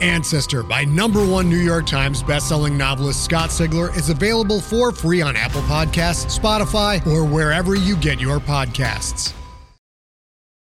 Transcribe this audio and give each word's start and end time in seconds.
Ancestor 0.00 0.62
by 0.62 0.84
number 0.84 1.24
one 1.24 1.48
New 1.48 1.56
York 1.56 1.86
Times 1.86 2.22
bestselling 2.22 2.76
novelist 2.76 3.24
Scott 3.24 3.50
Sigler 3.50 3.94
is 3.96 4.10
available 4.10 4.60
for 4.60 4.92
free 4.92 5.22
on 5.22 5.36
Apple 5.36 5.62
Podcasts, 5.62 6.38
Spotify, 6.38 7.04
or 7.06 7.24
wherever 7.24 7.74
you 7.74 7.96
get 7.96 8.20
your 8.20 8.38
podcasts. 8.38 9.34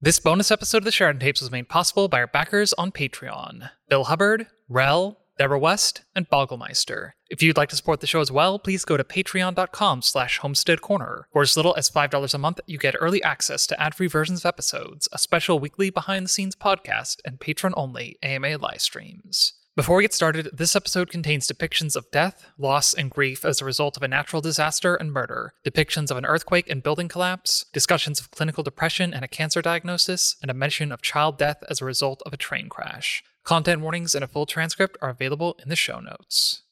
This 0.01 0.21
bonus 0.21 0.51
episode 0.51 0.79
of 0.79 0.85
the 0.85 0.93
Sheridan 0.93 1.21
Tapes 1.21 1.41
was 1.41 1.51
made 1.51 1.69
possible 1.69 2.07
by 2.07 2.21
our 2.21 2.27
backers 2.27 2.73
on 2.75 2.93
Patreon 2.93 3.71
Bill 3.89 4.05
Hubbard, 4.05 4.47
Rel, 4.69 5.19
Deborah 5.39 5.59
West, 5.59 6.03
and 6.15 6.29
Bogglemeister. 6.29 7.13
If 7.29 7.43
you'd 7.43 7.57
like 7.57 7.69
to 7.71 7.77
support 7.77 8.01
the 8.01 8.07
show 8.07 8.21
as 8.21 8.31
well, 8.31 8.59
please 8.59 8.85
go 8.85 8.97
to 8.97 9.05
patreon.com 9.05 10.03
slash 10.03 10.39
homestead 10.39 10.81
corner. 10.81 11.29
For 11.33 11.43
as 11.43 11.57
little 11.57 11.75
as 11.77 11.91
$5 11.91 12.35
a 12.35 12.39
month, 12.39 12.61
you 12.67 12.79
get 12.79 12.95
early 13.01 13.23
access 13.23 13.67
to 13.67 13.81
ad-free 13.81 14.07
versions 14.07 14.41
of 14.41 14.47
episodes, 14.47 15.09
a 15.13 15.19
special 15.19 15.59
weekly 15.59 15.91
behind-the-scenes 15.91 16.57
podcast, 16.57 17.17
and 17.25 17.41
patron-only 17.41 18.19
AMA 18.23 18.59
live 18.59 18.81
streams. 18.81 19.55
Before 19.77 19.97
we 19.97 20.05
get 20.05 20.15
started, 20.15 20.49
this 20.55 20.75
episode 20.75 21.11
contains 21.11 21.47
depictions 21.47 21.97
of 21.97 22.11
death, 22.11 22.47
loss, 22.57 22.95
and 22.95 23.11
grief 23.11 23.45
as 23.45 23.61
a 23.61 23.67
result 23.67 23.99
of 23.99 24.03
a 24.03 24.09
natural 24.09 24.41
disaster 24.41 24.95
and 24.95 25.13
murder, 25.13 25.53
depictions 25.67 26.11
of 26.11 26.17
an 26.17 26.25
earthquake 26.25 26.71
and 26.71 26.83
building 26.83 27.09
collapse, 27.09 27.67
discussions 27.75 28.19
of 28.19 28.31
clinical 28.31 28.63
depression 28.63 29.13
and 29.13 29.23
a 29.23 29.29
cancer 29.29 29.61
diagnosis, 29.61 30.37
and 30.41 30.51
a 30.51 30.55
mention 30.55 30.93
of 30.93 31.03
child 31.03 31.37
death 31.37 31.63
as 31.69 31.83
a 31.83 31.85
result 31.85 32.23
of 32.25 32.33
a 32.33 32.39
train 32.39 32.71
crash. 32.71 33.23
Content 33.47 33.81
warnings 33.81 34.17
and 34.17 34.25
a 34.25 34.27
full 34.27 34.45
transcript 34.45 34.99
are 35.01 35.09
available 35.09 35.57
in 35.63 35.69
the 35.69 35.77
show 35.77 36.01
notes. 36.01 36.63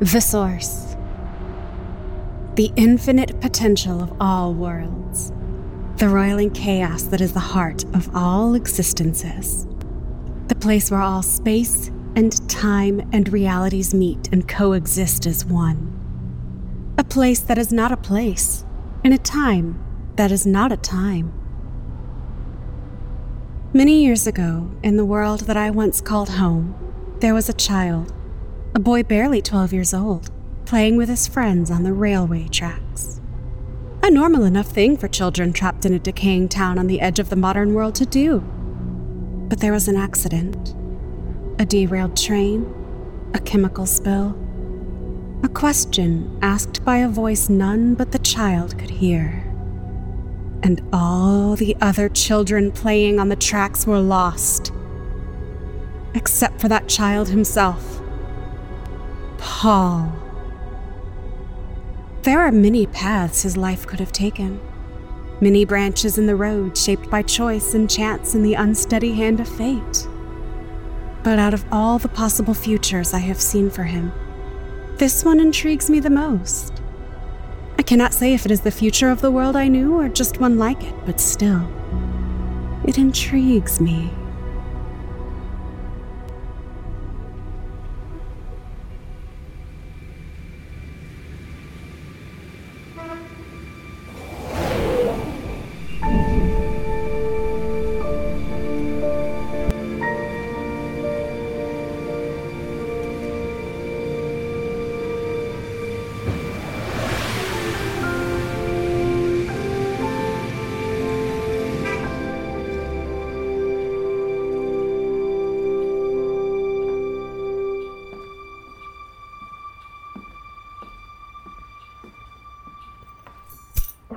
The 0.00 0.20
Source. 0.20 0.94
The 2.56 2.70
infinite 2.76 3.40
potential 3.40 4.02
of 4.02 4.12
all 4.20 4.52
worlds. 4.52 5.32
The 5.96 6.10
roiling 6.10 6.50
chaos 6.50 7.04
that 7.04 7.22
is 7.22 7.32
the 7.32 7.40
heart 7.40 7.84
of 7.94 8.14
all 8.14 8.54
existences. 8.54 9.66
The 10.48 10.54
place 10.54 10.90
where 10.90 11.00
all 11.00 11.22
space 11.22 11.88
and 12.14 12.46
time 12.50 13.08
and 13.14 13.32
realities 13.32 13.94
meet 13.94 14.28
and 14.32 14.46
coexist 14.46 15.24
as 15.24 15.46
one. 15.46 15.88
A 16.98 17.04
place 17.04 17.40
that 17.40 17.56
is 17.56 17.72
not 17.72 17.90
a 17.90 17.96
place, 17.96 18.66
in 19.04 19.12
a 19.12 19.18
time 19.18 19.82
that 20.16 20.30
is 20.30 20.46
not 20.46 20.70
a 20.70 20.76
time. 20.76 21.32
Many 23.72 24.04
years 24.04 24.26
ago, 24.26 24.70
in 24.82 24.96
the 24.96 25.04
world 25.04 25.40
that 25.40 25.56
I 25.56 25.70
once 25.70 26.00
called 26.00 26.30
home, 26.30 26.74
there 27.20 27.34
was 27.34 27.48
a 27.48 27.54
child 27.54 28.12
a 28.74 28.80
boy 28.80 29.02
barely 29.02 29.42
12 29.42 29.74
years 29.74 29.92
old, 29.92 30.30
playing 30.64 30.96
with 30.96 31.10
his 31.10 31.28
friends 31.28 31.70
on 31.70 31.82
the 31.82 31.92
railway 31.92 32.48
tracks. 32.48 33.20
A 34.02 34.10
normal 34.10 34.44
enough 34.44 34.68
thing 34.68 34.96
for 34.96 35.08
children 35.08 35.52
trapped 35.52 35.84
in 35.84 35.92
a 35.92 35.98
decaying 35.98 36.48
town 36.48 36.78
on 36.78 36.86
the 36.86 37.00
edge 37.02 37.18
of 37.18 37.28
the 37.28 37.36
modern 37.36 37.74
world 37.74 37.94
to 37.96 38.06
do. 38.06 38.40
But 39.48 39.60
there 39.60 39.72
was 39.72 39.88
an 39.88 39.96
accident 39.96 40.74
a 41.58 41.66
derailed 41.66 42.16
train, 42.16 42.72
a 43.34 43.38
chemical 43.38 43.84
spill, 43.84 44.34
a 45.44 45.48
question 45.48 46.38
asked 46.40 46.84
by 46.84 46.98
a 46.98 47.08
voice 47.08 47.48
none 47.48 47.94
but 47.94 48.12
the 48.12 48.18
child 48.32 48.78
could 48.78 48.88
hear. 48.88 49.44
And 50.62 50.80
all 50.90 51.54
the 51.54 51.76
other 51.82 52.08
children 52.08 52.72
playing 52.72 53.20
on 53.20 53.28
the 53.28 53.36
tracks 53.36 53.86
were 53.86 53.98
lost, 53.98 54.72
except 56.14 56.58
for 56.58 56.68
that 56.68 56.88
child 56.88 57.28
himself. 57.28 58.00
Paul. 59.36 60.12
There 62.22 62.40
are 62.40 62.52
many 62.52 62.86
paths 62.86 63.42
his 63.42 63.56
life 63.58 63.86
could 63.86 64.00
have 64.00 64.12
taken, 64.12 64.60
many 65.42 65.66
branches 65.66 66.16
in 66.16 66.26
the 66.26 66.36
road 66.36 66.78
shaped 66.78 67.10
by 67.10 67.20
choice 67.22 67.74
and 67.74 67.90
chance 67.90 68.34
and 68.34 68.44
the 68.44 68.54
unsteady 68.54 69.12
hand 69.12 69.40
of 69.40 69.48
fate. 69.48 70.08
But 71.22 71.38
out 71.38 71.52
of 71.52 71.66
all 71.70 71.98
the 71.98 72.08
possible 72.08 72.54
futures 72.54 73.12
I 73.12 73.18
have 73.18 73.40
seen 73.40 73.68
for 73.68 73.82
him, 73.82 74.10
this 74.96 75.22
one 75.22 75.38
intrigues 75.38 75.90
me 75.90 76.00
the 76.00 76.08
most. 76.08 76.71
I 77.82 77.84
cannot 77.84 78.14
say 78.14 78.32
if 78.32 78.46
it 78.46 78.52
is 78.52 78.60
the 78.60 78.70
future 78.70 79.10
of 79.10 79.20
the 79.20 79.30
world 79.32 79.56
I 79.56 79.66
knew 79.66 79.98
or 79.98 80.08
just 80.08 80.38
one 80.38 80.56
like 80.56 80.84
it, 80.84 80.94
but 81.04 81.18
still, 81.18 81.68
it 82.84 82.96
intrigues 82.96 83.80
me. 83.80 84.08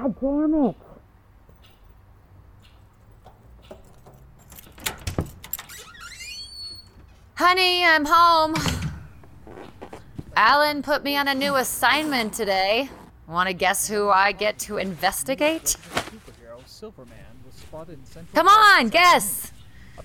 God 0.05 0.19
damn 0.21 0.65
it. 0.65 0.75
Honey, 7.33 7.83
I'm 7.83 8.05
home. 8.05 8.55
Alan 10.35 10.83
put 10.83 11.03
me 11.03 11.17
on 11.17 11.27
a 11.27 11.33
new 11.33 11.55
assignment 11.55 12.33
today. 12.33 12.89
Want 13.27 13.47
to 13.47 13.53
guess 13.53 13.87
who 13.87 14.09
I 14.09 14.31
get 14.31 14.59
to 14.59 14.77
investigate? 14.77 15.75
Come 18.33 18.47
on, 18.47 18.89
guess. 18.89 19.51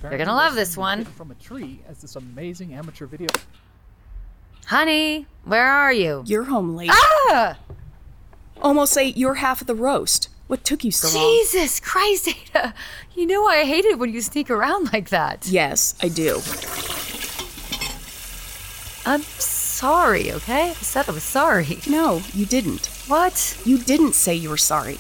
You're 0.03 0.17
gonna 0.17 0.35
love 0.35 0.55
this 0.55 0.79
one. 0.79 1.05
From 1.05 1.31
a 1.31 1.35
tree 1.35 1.83
as 1.87 2.01
this 2.01 2.17
amazing 2.17 2.73
amateur 2.73 3.05
video. 3.05 3.29
Honey, 4.65 5.27
where 5.45 5.67
are 5.67 5.93
you? 5.93 6.23
You're 6.27 6.45
home 6.45 6.75
late. 6.75 6.91
Ah! 6.91 7.59
Almost 8.63 8.97
ate 8.99 9.17
your 9.17 9.35
half 9.35 9.61
of 9.61 9.67
the 9.67 9.75
roast. 9.75 10.29
What 10.47 10.65
took 10.65 10.85
you 10.85 10.91
so 10.91 11.17
long? 11.17 11.27
Jesus 11.29 11.81
Christ, 11.81 12.29
Ada. 12.29 12.75
You 13.15 13.27
know 13.27 13.47
I 13.47 13.65
hate 13.65 13.85
it 13.85 13.99
when 13.99 14.13
you 14.13 14.21
sneak 14.21 14.51
around 14.51 14.93
like 14.93 15.11
that. 15.11 15.47
Yes, 15.47 15.95
I 16.03 16.09
do. 16.09 16.43
I'm 19.07 19.23
sorry, 19.23 20.31
okay? 20.33 20.71
I 20.71 20.75
said 20.75 21.09
I 21.09 21.13
was 21.13 21.23
sorry. 21.23 21.79
No, 21.89 22.23
you 22.35 22.47
didn't. 22.47 22.87
What? 23.07 23.61
You 23.65 23.79
didn't 23.79 24.15
say 24.15 24.35
you 24.35 24.51
were 24.51 24.57
sorry. 24.57 24.99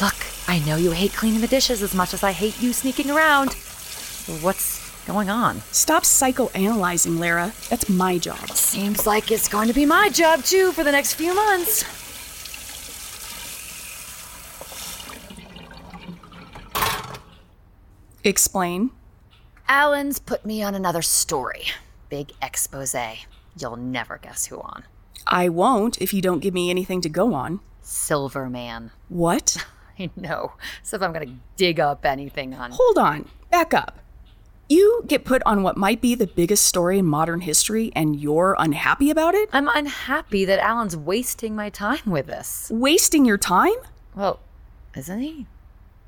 Look, 0.00 0.16
I 0.46 0.62
know 0.66 0.76
you 0.76 0.90
hate 0.90 1.12
cleaning 1.12 1.40
the 1.40 1.46
dishes 1.46 1.82
as 1.82 1.94
much 1.94 2.12
as 2.12 2.22
I 2.22 2.32
hate 2.32 2.60
you 2.60 2.72
sneaking 2.72 3.10
around. 3.10 3.54
What's 4.42 4.79
going 5.06 5.30
on? 5.30 5.60
Stop 5.72 6.04
psychoanalyzing, 6.04 7.18
Lera. 7.18 7.52
That's 7.68 7.88
my 7.88 8.18
job. 8.18 8.50
Seems 8.50 9.06
like 9.06 9.30
it's 9.30 9.48
going 9.48 9.68
to 9.68 9.74
be 9.74 9.86
my 9.86 10.08
job 10.08 10.42
too 10.42 10.72
for 10.72 10.84
the 10.84 10.92
next 10.92 11.14
few 11.14 11.34
months. 11.34 11.84
Explain. 18.22 18.90
Alan's 19.66 20.18
put 20.18 20.44
me 20.44 20.62
on 20.62 20.74
another 20.74 21.00
story. 21.00 21.64
Big 22.08 22.32
expose. 22.42 22.94
You'll 23.58 23.76
never 23.76 24.18
guess 24.18 24.46
who 24.46 24.60
on. 24.60 24.84
I 25.26 25.48
won't 25.48 26.00
if 26.02 26.12
you 26.12 26.20
don't 26.20 26.40
give 26.40 26.52
me 26.52 26.70
anything 26.70 27.00
to 27.02 27.08
go 27.08 27.34
on. 27.34 27.60
Silverman. 27.80 28.90
What? 29.08 29.64
I 29.98 30.10
know. 30.16 30.52
So 30.82 30.96
if 30.96 31.02
I'm 31.02 31.12
gonna 31.12 31.36
dig 31.56 31.80
up 31.80 32.04
anything 32.04 32.54
on. 32.54 32.72
Hold 32.72 32.98
on. 32.98 33.28
Back 33.50 33.72
up. 33.72 33.98
You 34.70 35.02
get 35.08 35.24
put 35.24 35.42
on 35.44 35.64
what 35.64 35.76
might 35.76 36.00
be 36.00 36.14
the 36.14 36.28
biggest 36.28 36.64
story 36.64 37.00
in 37.00 37.04
modern 37.04 37.40
history 37.40 37.90
and 37.96 38.14
you're 38.14 38.54
unhappy 38.56 39.10
about 39.10 39.34
it? 39.34 39.48
I'm 39.52 39.66
unhappy 39.66 40.44
that 40.44 40.60
Alan's 40.60 40.96
wasting 40.96 41.56
my 41.56 41.70
time 41.70 41.98
with 42.06 42.28
this. 42.28 42.70
Wasting 42.72 43.24
your 43.24 43.36
time? 43.36 43.74
Well, 44.14 44.38
isn't 44.96 45.18
he? 45.18 45.48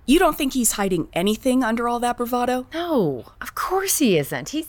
You 0.07 0.21
don't 0.21 0.39
think 0.39 0.53
he's 0.53 0.73
hiding 0.73 1.09
anything 1.13 1.65
under 1.65 1.89
all 1.89 1.99
that 1.99 2.17
bravado? 2.17 2.69
No, 2.73 3.33
of 3.41 3.57
course 3.57 3.99
he 3.99 4.17
isn't. 4.17 4.51
He's. 4.51 4.69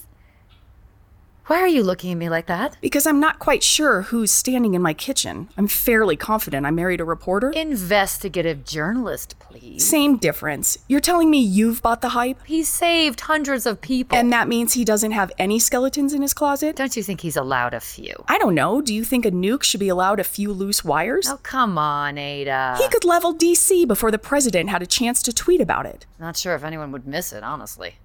Why 1.48 1.58
are 1.60 1.68
you 1.68 1.84
looking 1.84 2.10
at 2.14 2.18
me 2.18 2.30
like 2.30 2.46
that? 2.46 2.78
Because 2.80 3.06
I'm 3.06 3.20
not 3.20 3.38
quite 3.38 3.64
sure 3.64 4.04
who's 4.04 4.32
standing 4.32 4.76
in 4.76 4.82
my 4.82 4.94
kitchen. 4.94 5.50
I'm 5.58 5.68
fairly 5.68 6.16
confident 6.16 6.66
I 6.66 6.72
married 6.72 7.02
a 7.02 7.04
reporter. 7.04 7.50
Investigative 7.52 8.64
journalist, 8.64 9.38
please. 9.40 9.86
Same 9.86 10.16
difference. 10.16 10.78
You're 10.88 11.02
telling 11.02 11.30
me 11.30 11.40
you've 11.40 11.82
bought 11.82 12.00
the 12.00 12.10
hype? 12.10 12.38
He 12.46 12.64
saved 12.64 13.20
hundreds 13.20 13.66
of 13.66 13.82
people. 13.82 14.18
And 14.18 14.32
that 14.32 14.48
means 14.48 14.72
he 14.72 14.86
doesn't 14.86 15.12
have 15.12 15.34
any 15.38 15.60
skeletons 15.60 16.14
in 16.14 16.22
his 16.22 16.34
closet? 16.34 16.78
Don't 16.78 16.96
you 16.96 17.04
think 17.04 17.20
he's 17.20 17.36
allowed 17.36 17.74
a 17.74 17.82
few? 17.82 18.16
I 18.30 18.38
don't 18.38 18.56
know. 18.56 18.82
Do 18.82 18.94
you 18.94 19.04
think 19.04 19.26
a 19.26 19.32
nuke 19.32 19.64
should 19.64 19.82
be 19.82 19.90
allowed 19.90 20.22
a 20.22 20.24
few 20.24 20.54
loose 20.54 20.86
wires? 20.86 21.28
Oh, 21.30 21.40
come 21.44 21.78
on, 21.78 22.18
Ada. 22.18 22.78
He 22.80 22.88
could 22.88 23.04
level 23.04 23.36
DC 23.36 23.86
before 23.86 24.12
the 24.12 24.18
president 24.18 24.70
had 24.70 24.82
a 24.82 24.88
chance 24.88 25.22
to 25.24 25.34
tweet 25.34 25.60
about 25.60 25.86
it. 25.88 26.06
Not 26.18 26.38
sure 26.38 26.56
if 26.56 26.64
anyone 26.64 26.94
would 26.94 27.06
miss 27.06 27.34
it, 27.34 27.44
honestly. 27.44 27.96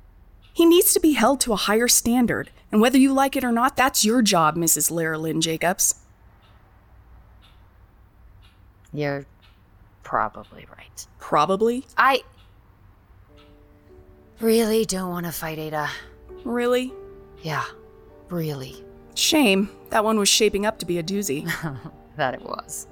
He 0.53 0.67
needs 0.67 0.93
to 0.95 1.01
be 1.01 1.13
held 1.13 1.41
to 1.43 1.53
a 1.53 1.57
higher 1.57 1.89
standard, 1.89 2.51
and 2.73 2.81
whether 2.81 2.99
you 2.99 3.13
like 3.13 3.37
it 3.37 3.45
or 3.45 3.53
not, 3.53 3.77
that's 3.77 4.05
your 4.05 4.23
job, 4.23 4.57
Mrs. 4.57 4.91
Lera 4.91 5.17
Lynn 5.19 5.41
Jacobs. 5.41 5.97
You're 8.93 9.27
probably 10.03 10.67
right. 10.77 11.07
Probably. 11.19 11.87
I 11.97 12.23
really 14.41 14.85
don't 14.85 15.11
want 15.11 15.27
to 15.27 15.33
fight 15.33 15.59
Ada. 15.59 15.91
Really? 16.45 16.93
Yeah, 17.43 17.65
really. 18.31 18.83
Shame. 19.15 19.71
That 19.91 20.05
one 20.05 20.19
was 20.19 20.29
shaping 20.29 20.67
up 20.67 20.79
to 20.79 20.87
be 20.87 20.99
a 20.99 21.03
doozy. 21.03 21.49
That 22.17 22.35
it 22.35 22.43
was. 22.43 22.89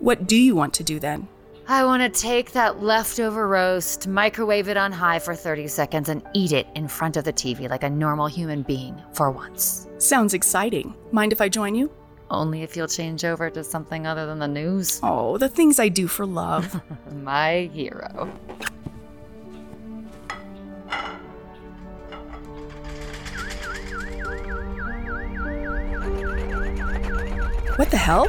what 0.00 0.26
do 0.26 0.34
you 0.34 0.56
want 0.56 0.74
to 0.74 0.82
do 0.82 0.98
then? 0.98 1.28
I 1.66 1.82
want 1.86 2.02
to 2.02 2.20
take 2.20 2.52
that 2.52 2.82
leftover 2.82 3.48
roast, 3.48 4.06
microwave 4.06 4.68
it 4.68 4.76
on 4.76 4.92
high 4.92 5.18
for 5.18 5.34
30 5.34 5.66
seconds, 5.68 6.10
and 6.10 6.22
eat 6.34 6.52
it 6.52 6.66
in 6.74 6.86
front 6.88 7.16
of 7.16 7.24
the 7.24 7.32
TV 7.32 7.70
like 7.70 7.82
a 7.82 7.88
normal 7.88 8.26
human 8.26 8.62
being 8.62 9.00
for 9.14 9.30
once. 9.30 9.88
Sounds 9.96 10.34
exciting. 10.34 10.94
Mind 11.10 11.32
if 11.32 11.40
I 11.40 11.48
join 11.48 11.74
you? 11.74 11.90
Only 12.30 12.62
if 12.62 12.76
you'll 12.76 12.86
change 12.86 13.24
over 13.24 13.48
to 13.48 13.64
something 13.64 14.06
other 14.06 14.26
than 14.26 14.40
the 14.40 14.48
news. 14.48 15.00
Oh, 15.02 15.38
the 15.38 15.48
things 15.48 15.80
I 15.80 15.88
do 15.88 16.06
for 16.06 16.26
love. 16.26 16.82
My 17.12 17.70
hero. 17.72 18.30
what 27.76 27.90
the 27.90 27.96
hell? 27.96 28.28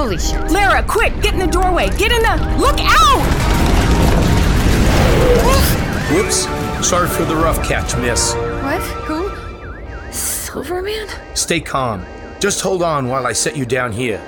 Holy 0.00 0.16
shit. 0.16 0.50
Lera, 0.50 0.82
quick, 0.82 1.12
get 1.20 1.34
in 1.34 1.38
the 1.38 1.46
doorway. 1.46 1.90
Get 1.98 2.10
in 2.10 2.22
the. 2.22 2.56
Look 2.58 2.78
out! 2.80 3.20
Whoops. 6.10 6.46
Sorry 6.88 7.06
for 7.06 7.26
the 7.26 7.36
rough 7.36 7.62
catch, 7.68 7.94
miss. 7.98 8.32
What? 8.32 8.80
Who? 9.04 10.10
Silverman? 10.10 11.06
Stay 11.34 11.60
calm. 11.60 12.06
Just 12.40 12.62
hold 12.62 12.82
on 12.82 13.08
while 13.08 13.26
I 13.26 13.34
set 13.34 13.58
you 13.58 13.66
down 13.66 13.92
here. 13.92 14.24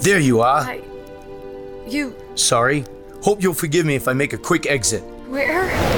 There 0.00 0.18
you 0.18 0.40
are. 0.40 0.62
I. 0.62 0.82
You. 1.86 2.16
Sorry. 2.34 2.84
Hope 3.22 3.40
you'll 3.40 3.54
forgive 3.54 3.86
me 3.86 3.94
if 3.94 4.08
I 4.08 4.14
make 4.14 4.32
a 4.32 4.38
quick 4.38 4.66
exit. 4.66 5.04
Where? 5.28 5.93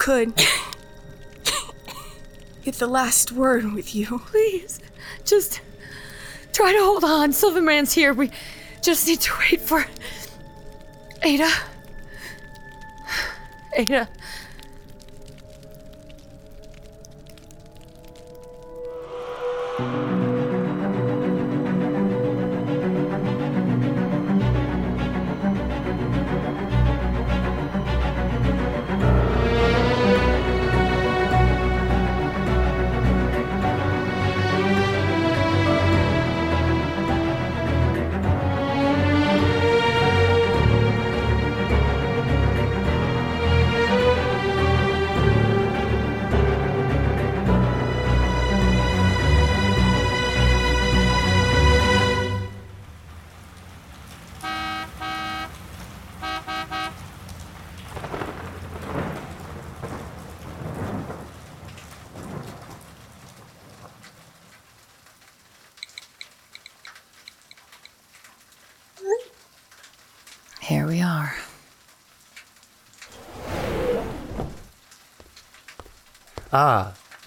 Could. 0.00 0.34
Get 2.64 2.74
the 2.76 2.86
last 2.86 3.32
word 3.32 3.72
with 3.74 3.94
you. 3.94 4.20
Please, 4.26 4.80
just 5.24 5.60
try 6.52 6.72
to 6.72 6.78
hold 6.78 7.04
on. 7.04 7.32
Silverman's 7.32 7.92
here. 7.92 8.12
We 8.12 8.30
just 8.82 9.06
need 9.06 9.20
to 9.20 9.32
wait 9.38 9.60
for 9.60 9.86
Ada. 11.22 11.50
Ada. 13.76 14.08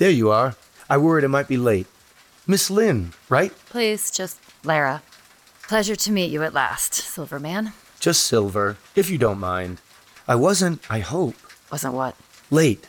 There 0.04 0.12
you 0.12 0.32
are. 0.32 0.58
I 0.90 0.98
worried 0.98 1.24
I 1.24 1.28
might 1.28 1.48
be 1.48 1.56
late. 1.56 1.88
Miss 2.46 2.70
Lynn, 2.70 3.14
right? 3.30 3.54
Please, 3.68 4.12
just 4.12 4.38
Lera. 4.66 5.02
Pleasure 5.70 5.96
to 5.96 6.12
meet 6.12 6.30
you 6.30 6.44
at 6.44 6.54
last, 6.54 6.94
Silverman. 6.94 7.72
Just 8.02 8.26
Silver, 8.26 8.76
if 8.98 9.10
you 9.10 9.18
don't 9.18 9.40
mind. 9.40 9.80
I 10.28 10.36
wasn't, 10.36 10.82
I 10.90 11.00
hope, 11.00 11.36
Wasn't 11.72 11.94
what? 11.94 12.18
late. 12.52 12.86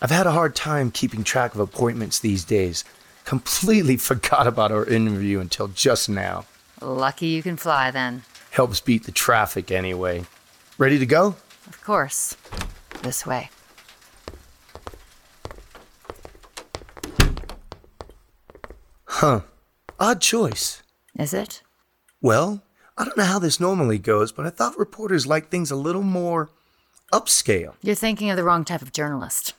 I've 0.00 0.12
had 0.12 0.28
a 0.28 0.30
hard 0.30 0.54
time 0.54 0.92
keeping 0.92 1.24
track 1.24 1.54
of 1.54 1.60
appointments 1.60 2.20
these 2.20 2.44
days. 2.44 2.84
Completely 3.24 3.96
forgot 4.10 4.46
about 4.46 4.70
our 4.70 4.84
interview 4.84 5.40
until 5.40 5.66
just 5.66 6.08
now. 6.08 6.46
Lucky 6.80 7.26
you 7.26 7.42
can 7.42 7.56
fly 7.56 7.90
then. 7.90 8.22
Helps 8.52 8.80
beat 8.80 9.06
the 9.06 9.10
traffic 9.10 9.72
anyway. 9.72 10.24
Ready 10.78 11.00
to 11.00 11.06
go? 11.06 11.34
Of 11.66 11.82
course. 11.82 12.36
This 13.02 13.26
way. 13.26 13.50
Huh. 19.18 19.40
Odd 20.00 20.20
choice. 20.20 20.82
Is 21.16 21.32
it? 21.32 21.62
Well, 22.20 22.62
I 22.98 23.04
don't 23.04 23.16
know 23.16 23.24
how 23.24 23.38
this 23.38 23.60
normally 23.60 23.98
goes, 23.98 24.32
but 24.32 24.44
I 24.44 24.50
thought 24.50 24.76
reporters 24.78 25.24
like 25.26 25.48
things 25.50 25.70
a 25.70 25.76
little 25.76 26.02
more 26.02 26.50
upscale. 27.12 27.74
You're 27.80 27.94
thinking 27.94 28.30
of 28.30 28.36
the 28.36 28.42
wrong 28.44 28.64
type 28.64 28.82
of 28.82 28.92
journalist. 28.92 29.52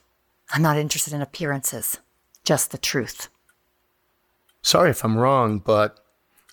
I'm 0.52 0.60
not 0.62 0.76
interested 0.76 1.14
in 1.14 1.22
appearances, 1.22 1.98
just 2.44 2.70
the 2.70 2.76
truth. 2.78 3.28
Sorry 4.60 4.90
if 4.90 5.02
I'm 5.04 5.16
wrong, 5.16 5.58
but 5.58 6.00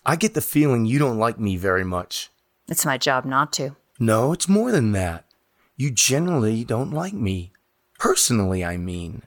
I 0.06 0.16
get 0.16 0.32
the 0.34 0.40
feeling 0.40 0.86
you 0.86 0.98
don't 0.98 1.18
like 1.18 1.38
me 1.38 1.56
very 1.56 1.84
much. 1.84 2.30
It's 2.68 2.86
my 2.86 2.96
job 2.96 3.24
not 3.26 3.52
to. 3.54 3.76
No, 3.98 4.32
it's 4.32 4.48
more 4.48 4.72
than 4.72 4.92
that. 4.92 5.26
You 5.76 5.90
generally 5.90 6.64
don't 6.64 6.90
like 6.92 7.12
me. 7.12 7.52
Personally, 7.98 8.64
I 8.64 8.76
mean. 8.78 9.22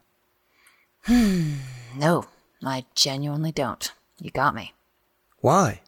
Hmm, 1.04 1.58
No, 1.96 2.26
I 2.64 2.86
genuinely 2.96 3.52
don't. 3.52 3.92
You 4.20 4.32
got 4.32 4.56
me. 4.56 4.74
Why? 5.40 5.82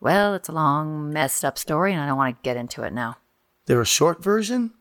Well, 0.00 0.34
it's 0.34 0.48
a 0.48 0.52
long, 0.52 1.12
messed 1.12 1.44
up 1.44 1.56
story, 1.58 1.92
and 1.92 2.00
I 2.00 2.06
don't 2.06 2.18
want 2.18 2.36
to 2.36 2.42
get 2.42 2.56
into 2.58 2.82
it 2.82 2.92
now. 2.92 3.16
There 3.66 3.80
a 3.80 3.86
short 3.86 4.22
version? 4.22 4.72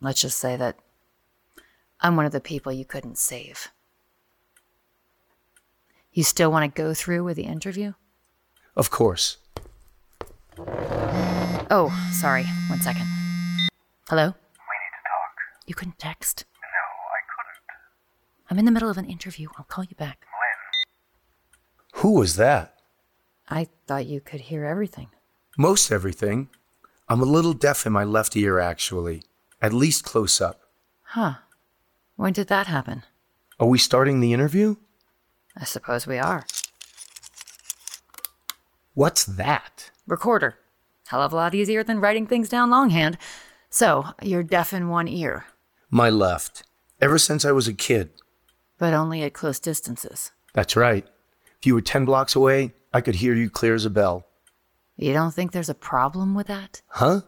Let's 0.00 0.22
just 0.22 0.38
say 0.38 0.56
that 0.56 0.76
I'm 2.00 2.16
one 2.16 2.26
of 2.26 2.32
the 2.32 2.40
people 2.40 2.72
you 2.72 2.84
couldn't 2.84 3.18
save. 3.18 3.68
You 6.12 6.24
still 6.24 6.50
want 6.50 6.74
to 6.74 6.82
go 6.82 6.94
through 6.94 7.22
with 7.22 7.36
the 7.36 7.44
interview? 7.44 7.92
Of 8.74 8.90
course. 8.90 9.36
Oh, 10.58 11.90
sorry. 12.12 12.44
One 12.68 12.80
second. 12.80 13.06
Hello? 14.08 14.24
We 14.24 14.30
need 14.30 14.34
to 14.34 15.02
talk. 15.06 15.36
You 15.66 15.74
couldn't 15.74 15.98
text? 15.98 16.44
No, 16.60 16.66
I 16.66 17.20
couldn't. 17.30 18.50
I'm 18.50 18.58
in 18.58 18.64
the 18.64 18.72
middle 18.72 18.90
of 18.90 18.98
an 18.98 19.04
interview. 19.04 19.48
I'll 19.56 19.64
call 19.64 19.84
you 19.84 19.94
back. 19.96 20.26
Who 22.00 22.12
was 22.12 22.36
that? 22.36 22.74
I 23.48 23.68
thought 23.86 24.06
you 24.06 24.20
could 24.20 24.42
hear 24.42 24.64
everything. 24.64 25.08
Most 25.58 25.90
everything. 25.92 26.48
I'm 27.08 27.20
a 27.20 27.26
little 27.26 27.52
deaf 27.52 27.84
in 27.86 27.92
my 27.92 28.04
left 28.04 28.36
ear, 28.36 28.58
actually. 28.58 29.22
At 29.60 29.72
least 29.72 30.04
close 30.04 30.40
up. 30.40 30.62
Huh. 31.02 31.34
When 32.16 32.32
did 32.32 32.48
that 32.48 32.68
happen? 32.68 33.02
Are 33.58 33.66
we 33.66 33.78
starting 33.78 34.20
the 34.20 34.32
interview? 34.32 34.76
I 35.56 35.64
suppose 35.64 36.06
we 36.06 36.16
are. 36.18 36.46
What's 38.94 39.24
that? 39.24 39.90
Recorder. 40.06 40.56
Hell 41.08 41.22
of 41.22 41.32
a 41.32 41.36
lot 41.36 41.54
easier 41.54 41.82
than 41.82 42.00
writing 42.00 42.26
things 42.26 42.48
down 42.48 42.70
longhand. 42.70 43.18
So, 43.68 44.06
you're 44.22 44.42
deaf 44.42 44.72
in 44.72 44.88
one 44.88 45.06
ear, 45.08 45.44
My 45.90 46.08
left. 46.08 46.62
Ever 47.00 47.18
since 47.18 47.44
I 47.44 47.52
was 47.52 47.68
a 47.68 47.74
kid. 47.74 48.10
but 48.78 48.94
only 48.94 49.22
at 49.22 49.32
close 49.34 49.60
distances. 49.60 50.32
That's 50.54 50.76
right. 50.76 51.06
If 51.60 51.66
you 51.66 51.74
were 51.74 51.82
10 51.82 52.06
blocks 52.06 52.34
away, 52.34 52.72
I 52.90 53.02
could 53.02 53.16
hear 53.16 53.34
you 53.34 53.50
clear 53.50 53.74
as 53.74 53.84
a 53.84 53.90
bell. 53.90 54.26
You 54.96 55.12
don't 55.12 55.32
think 55.34 55.52
there's 55.52 55.68
a 55.68 55.74
problem 55.74 56.34
with 56.34 56.46
that? 56.46 56.80
Huh? 56.88 57.20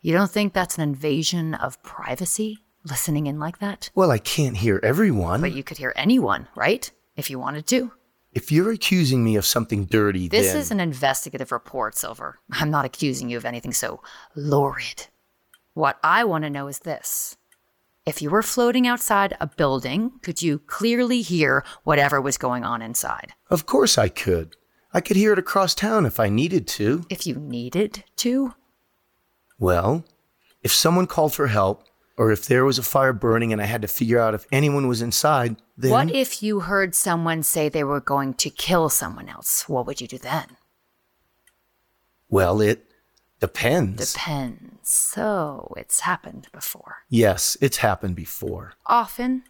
You 0.00 0.12
don't 0.12 0.30
think 0.30 0.52
that's 0.52 0.76
an 0.76 0.82
invasion 0.82 1.54
of 1.54 1.80
privacy, 1.84 2.58
listening 2.84 3.28
in 3.28 3.38
like 3.38 3.58
that? 3.60 3.90
Well, 3.94 4.10
I 4.10 4.18
can't 4.18 4.56
hear 4.56 4.80
everyone. 4.82 5.40
But 5.40 5.52
you 5.52 5.62
could 5.62 5.78
hear 5.78 5.92
anyone, 5.94 6.48
right? 6.56 6.90
If 7.14 7.30
you 7.30 7.38
wanted 7.38 7.68
to. 7.68 7.92
If 8.32 8.50
you're 8.50 8.72
accusing 8.72 9.22
me 9.22 9.36
of 9.36 9.44
something 9.46 9.84
dirty, 9.84 10.26
This 10.26 10.50
then. 10.52 10.60
is 10.60 10.70
an 10.72 10.80
investigative 10.80 11.52
report, 11.52 11.96
Silver. 11.96 12.40
I'm 12.50 12.70
not 12.70 12.84
accusing 12.84 13.28
you 13.28 13.36
of 13.36 13.44
anything 13.44 13.72
so 13.72 14.02
lurid. 14.34 15.06
What 15.74 15.98
I 16.02 16.24
want 16.24 16.42
to 16.42 16.50
know 16.50 16.66
is 16.66 16.80
this. 16.80 17.36
If 18.06 18.22
you 18.22 18.30
were 18.30 18.42
floating 18.42 18.86
outside 18.86 19.36
a 19.40 19.46
building, 19.46 20.12
could 20.22 20.40
you 20.40 20.58
clearly 20.58 21.20
hear 21.20 21.64
whatever 21.84 22.20
was 22.20 22.38
going 22.38 22.64
on 22.64 22.80
inside? 22.80 23.34
Of 23.50 23.66
course 23.66 23.98
I 23.98 24.08
could. 24.08 24.56
I 24.92 25.00
could 25.00 25.16
hear 25.16 25.32
it 25.32 25.38
across 25.38 25.74
town 25.74 26.06
if 26.06 26.18
I 26.18 26.28
needed 26.28 26.66
to. 26.68 27.04
If 27.10 27.26
you 27.26 27.34
needed 27.36 28.04
to? 28.16 28.54
Well, 29.58 30.04
if 30.62 30.72
someone 30.72 31.06
called 31.06 31.34
for 31.34 31.48
help, 31.48 31.84
or 32.16 32.32
if 32.32 32.46
there 32.46 32.64
was 32.64 32.78
a 32.78 32.82
fire 32.82 33.12
burning 33.12 33.52
and 33.52 33.62
I 33.62 33.66
had 33.66 33.82
to 33.82 33.88
figure 33.88 34.18
out 34.18 34.34
if 34.34 34.46
anyone 34.50 34.88
was 34.88 35.00
inside, 35.00 35.56
then. 35.76 35.90
What 35.90 36.10
if 36.10 36.42
you 36.42 36.60
heard 36.60 36.94
someone 36.94 37.42
say 37.42 37.68
they 37.68 37.84
were 37.84 38.00
going 38.00 38.34
to 38.34 38.50
kill 38.50 38.88
someone 38.88 39.28
else? 39.28 39.68
What 39.68 39.86
would 39.86 40.00
you 40.00 40.08
do 40.08 40.18
then? 40.18 40.56
Well, 42.28 42.60
it 42.60 42.89
depends. 43.40 44.12
Depends. 44.12 44.88
So, 44.88 45.72
it's 45.76 46.00
happened 46.00 46.48
before. 46.52 46.96
yes, 47.08 47.56
it's 47.60 47.78
happened 47.78 48.16
before. 48.16 48.74
Often? 48.86 49.44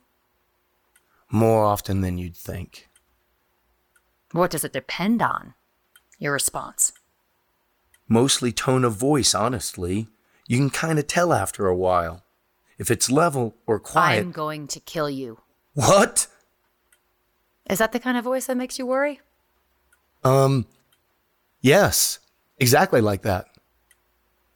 More 1.31 1.65
often 1.65 2.01
than 2.01 2.19
you'd 2.19 2.37
think. 2.37 2.89
What 4.33 4.51
does 4.51 4.65
it 4.65 4.73
depend 4.73 5.23
on? 5.23 5.55
Your 6.19 6.33
response. 6.33 6.93
Mostly 8.09 8.53
tone 8.53 8.85
of 8.85 8.95
voice, 8.95 9.35
honestly. 9.35 10.09
You 10.47 10.59
can 10.59 10.71
kind 10.71 10.99
of 10.99 11.07
tell 11.07 11.33
after 11.33 11.67
a 11.67 11.77
while. 11.77 12.25
If 12.79 12.91
it's 12.91 13.11
level 13.11 13.55
or 13.67 13.79
quiet. 13.79 14.19
I'm 14.21 14.33
going 14.33 14.67
to 14.69 14.81
kill 14.81 15.09
you. 15.11 15.39
What? 15.75 16.27
Is 17.69 17.79
that 17.79 17.93
the 17.93 18.01
kind 18.01 18.17
of 18.19 18.25
voice 18.25 18.47
that 18.47 18.57
makes 18.57 18.79
you 18.79 18.87
worry? 18.87 19.21
Um, 20.25 20.67
yes, 21.61 22.19
exactly 22.59 23.01
like 23.01 23.23
that. 23.23 23.47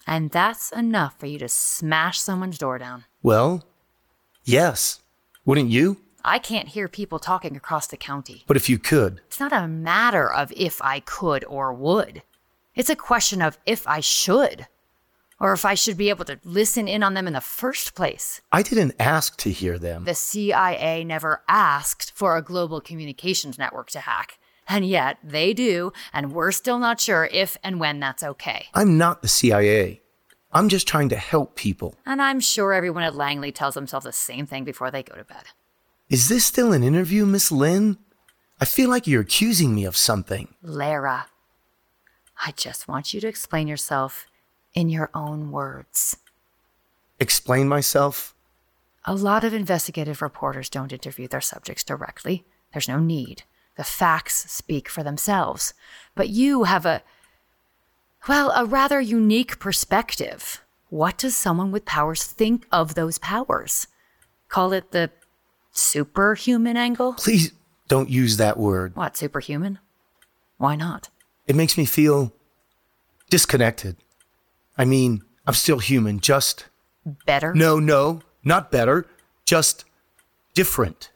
And 0.06 0.30
that's 0.30 0.70
enough 0.72 1.18
for 1.18 1.26
you 1.26 1.38
to 1.38 1.48
smash 1.48 2.20
someone's 2.20 2.58
door 2.58 2.78
down. 2.78 3.04
Well, 3.22 3.64
yes. 4.44 5.00
Wouldn't 5.44 5.70
you? 5.70 5.98
I 6.24 6.38
can't 6.38 6.68
hear 6.68 6.88
people 6.88 7.18
talking 7.18 7.56
across 7.56 7.86
the 7.86 7.96
county. 7.96 8.44
But 8.46 8.56
if 8.56 8.68
you 8.68 8.78
could. 8.78 9.20
It's 9.26 9.40
not 9.40 9.52
a 9.52 9.68
matter 9.68 10.32
of 10.32 10.52
if 10.52 10.80
I 10.80 11.00
could 11.00 11.44
or 11.44 11.72
would. 11.72 12.22
It's 12.74 12.90
a 12.90 12.96
question 12.96 13.42
of 13.42 13.58
if 13.66 13.86
I 13.86 14.00
should. 14.00 14.66
Or 15.40 15.52
if 15.52 15.64
I 15.64 15.74
should 15.74 15.96
be 15.96 16.08
able 16.08 16.24
to 16.26 16.40
listen 16.44 16.88
in 16.88 17.02
on 17.02 17.14
them 17.14 17.26
in 17.26 17.34
the 17.34 17.40
first 17.40 17.94
place. 17.94 18.40
I 18.52 18.62
didn't 18.62 18.94
ask 18.98 19.36
to 19.38 19.50
hear 19.50 19.78
them. 19.78 20.04
The 20.04 20.14
CIA 20.14 21.04
never 21.04 21.42
asked 21.48 22.12
for 22.14 22.36
a 22.36 22.42
global 22.42 22.80
communications 22.80 23.58
network 23.58 23.90
to 23.90 24.00
hack. 24.00 24.38
And 24.68 24.86
yet 24.86 25.18
they 25.22 25.52
do, 25.52 25.92
and 26.12 26.32
we're 26.32 26.52
still 26.52 26.78
not 26.78 27.00
sure 27.00 27.28
if 27.32 27.56
and 27.62 27.78
when 27.78 28.00
that's 28.00 28.22
okay. 28.22 28.66
I'm 28.74 28.96
not 28.96 29.22
the 29.22 29.28
CIA. 29.28 30.00
I'm 30.52 30.68
just 30.68 30.86
trying 30.86 31.08
to 31.08 31.16
help 31.16 31.56
people. 31.56 31.96
And 32.06 32.22
I'm 32.22 32.40
sure 32.40 32.72
everyone 32.72 33.02
at 33.02 33.16
Langley 33.16 33.52
tells 33.52 33.74
themselves 33.74 34.06
the 34.06 34.12
same 34.12 34.46
thing 34.46 34.64
before 34.64 34.90
they 34.90 35.02
go 35.02 35.16
to 35.16 35.24
bed. 35.24 35.44
Is 36.08 36.28
this 36.28 36.44
still 36.44 36.72
an 36.72 36.82
interview, 36.82 37.26
Miss 37.26 37.50
Lynn? 37.50 37.98
I 38.60 38.64
feel 38.64 38.88
like 38.88 39.06
you're 39.06 39.22
accusing 39.22 39.74
me 39.74 39.84
of 39.84 39.96
something. 39.96 40.54
Lera, 40.62 41.26
I 42.44 42.52
just 42.52 42.86
want 42.86 43.12
you 43.12 43.20
to 43.20 43.26
explain 43.26 43.66
yourself 43.66 44.26
in 44.74 44.88
your 44.88 45.10
own 45.12 45.50
words. 45.50 46.16
Explain 47.18 47.68
myself? 47.68 48.34
A 49.04 49.14
lot 49.14 49.44
of 49.44 49.52
investigative 49.54 50.22
reporters 50.22 50.68
don't 50.68 50.92
interview 50.92 51.28
their 51.28 51.40
subjects 51.40 51.84
directly. 51.84 52.44
There's 52.72 52.88
no 52.88 52.98
need. 52.98 53.42
The 53.76 53.84
facts 53.84 54.50
speak 54.50 54.88
for 54.88 55.02
themselves. 55.02 55.74
But 56.14 56.28
you 56.28 56.64
have 56.64 56.86
a, 56.86 57.02
well, 58.28 58.50
a 58.50 58.64
rather 58.64 59.00
unique 59.00 59.58
perspective. 59.58 60.60
What 60.90 61.18
does 61.18 61.36
someone 61.36 61.72
with 61.72 61.84
powers 61.84 62.24
think 62.24 62.66
of 62.70 62.94
those 62.94 63.18
powers? 63.18 63.88
Call 64.48 64.72
it 64.72 64.92
the 64.92 65.10
superhuman 65.72 66.76
angle? 66.76 67.14
Please 67.14 67.52
don't 67.88 68.08
use 68.08 68.36
that 68.36 68.56
word. 68.56 68.94
What, 68.94 69.16
superhuman? 69.16 69.80
Why 70.56 70.76
not? 70.76 71.08
It 71.46 71.56
makes 71.56 71.76
me 71.76 71.84
feel 71.84 72.32
disconnected. 73.28 73.96
I 74.78 74.84
mean, 74.84 75.22
I'm 75.46 75.54
still 75.54 75.78
human, 75.80 76.20
just. 76.20 76.66
Better? 77.26 77.52
No, 77.54 77.78
no, 77.78 78.22
not 78.44 78.70
better, 78.70 79.06
just 79.44 79.84
different. 80.54 81.10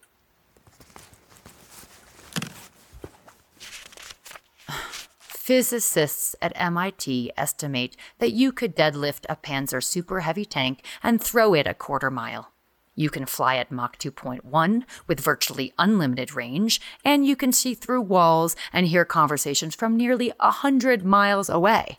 Physicists 5.48 6.36
at 6.42 6.52
MIT 6.56 7.32
estimate 7.34 7.96
that 8.18 8.32
you 8.32 8.52
could 8.52 8.76
deadlift 8.76 9.24
a 9.30 9.36
Panzer 9.36 9.82
super 9.82 10.20
heavy 10.20 10.44
tank 10.44 10.84
and 11.02 11.22
throw 11.22 11.54
it 11.54 11.66
a 11.66 11.72
quarter 11.72 12.10
mile. 12.10 12.52
You 12.94 13.08
can 13.08 13.24
fly 13.24 13.56
at 13.56 13.72
Mach 13.72 13.96
2.1 13.96 14.82
with 15.06 15.20
virtually 15.20 15.72
unlimited 15.78 16.34
range, 16.34 16.82
and 17.02 17.24
you 17.24 17.34
can 17.34 17.52
see 17.52 17.72
through 17.72 18.02
walls 18.02 18.56
and 18.74 18.88
hear 18.88 19.06
conversations 19.06 19.74
from 19.74 19.96
nearly 19.96 20.34
a 20.38 20.50
hundred 20.50 21.02
miles 21.02 21.48
away. 21.48 21.96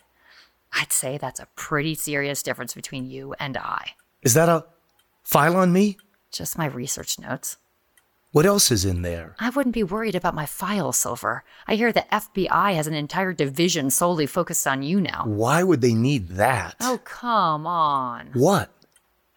I'd 0.72 0.94
say 0.94 1.18
that's 1.18 1.40
a 1.40 1.48
pretty 1.56 1.96
serious 1.96 2.44
difference 2.44 2.76
between 2.76 3.10
you 3.10 3.34
and 3.40 3.58
I. 3.58 3.94
Is 4.22 4.36
that 4.36 4.48
a 4.48 4.68
file 5.24 5.58
on 5.58 5.74
me? 5.74 5.98
Just 6.32 6.56
my 6.56 6.68
research 6.68 7.18
notes. 7.18 7.58
What 8.32 8.46
else 8.46 8.70
is 8.70 8.86
in 8.86 9.02
there? 9.02 9.36
I 9.40 9.50
wouldn't 9.50 9.74
be 9.74 9.82
worried 9.82 10.14
about 10.14 10.36
my 10.36 10.46
file, 10.46 10.92
Silver. 10.92 11.44
I 11.68 11.74
hear 11.74 11.92
the 11.92 12.06
FBI 12.12 12.76
has 12.76 12.86
an 12.86 12.94
entire 12.94 13.34
division 13.34 13.90
solely 13.90 14.28
focused 14.28 14.68
on 14.68 14.84
you 14.84 15.02
now. 15.02 15.24
Why 15.26 15.64
would 15.64 15.82
they 15.82 15.96
need 15.96 16.30
that? 16.30 16.76
Oh, 16.80 17.00
come 17.04 17.66
on. 17.66 18.30
What? 18.34 18.72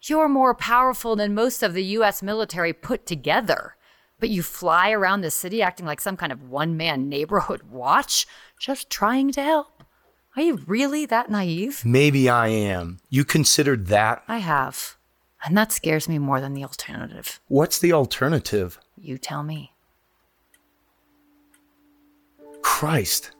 You're 0.02 0.28
more 0.28 0.54
powerful 0.54 1.16
than 1.16 1.32
most 1.32 1.62
of 1.62 1.72
the 1.72 1.84
US 1.84 2.22
military 2.22 2.74
put 2.74 3.06
together. 3.06 3.76
But 4.20 4.28
you 4.28 4.42
fly 4.42 4.90
around 4.90 5.22
the 5.22 5.30
city 5.30 5.62
acting 5.62 5.86
like 5.86 6.00
some 6.00 6.18
kind 6.18 6.30
of 6.30 6.50
one 6.50 6.76
man 6.76 7.08
neighborhood 7.08 7.62
watch, 7.70 8.26
just 8.60 8.90
trying 8.90 9.32
to 9.32 9.42
help. 9.42 9.84
Are 10.36 10.42
you 10.42 10.56
really 10.66 11.06
that 11.06 11.30
naive? 11.30 11.82
Maybe 11.84 12.28
I 12.28 12.48
am. 12.48 13.00
You 13.08 13.24
considered 13.24 13.86
that? 13.86 14.22
I 14.28 14.38
have. 14.38 14.96
And 15.44 15.56
that 15.56 15.72
scares 15.72 16.08
me 16.08 16.18
more 16.18 16.40
than 16.40 16.54
the 16.54 16.62
alternative. 16.62 17.40
What's 17.48 17.78
the 17.78 17.92
alternative? 17.92 18.78
You 18.96 19.18
tell 19.18 19.42
me. 19.42 19.72
Christ. 22.62 23.32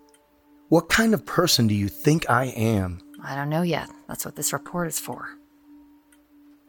What 0.69 0.89
kind 0.89 1.15
of 1.15 1.25
person 1.25 1.67
do 1.67 1.75
you 1.75 1.89
think 1.89 2.29
I 2.29 2.47
am? 2.47 3.01
I 3.23 3.37
don't 3.37 3.51
know 3.51 3.63
yet. 3.63 3.89
That's 4.09 4.25
what 4.25 4.35
this 4.37 4.53
report 4.53 4.89
is 4.89 4.99
for. 4.99 5.29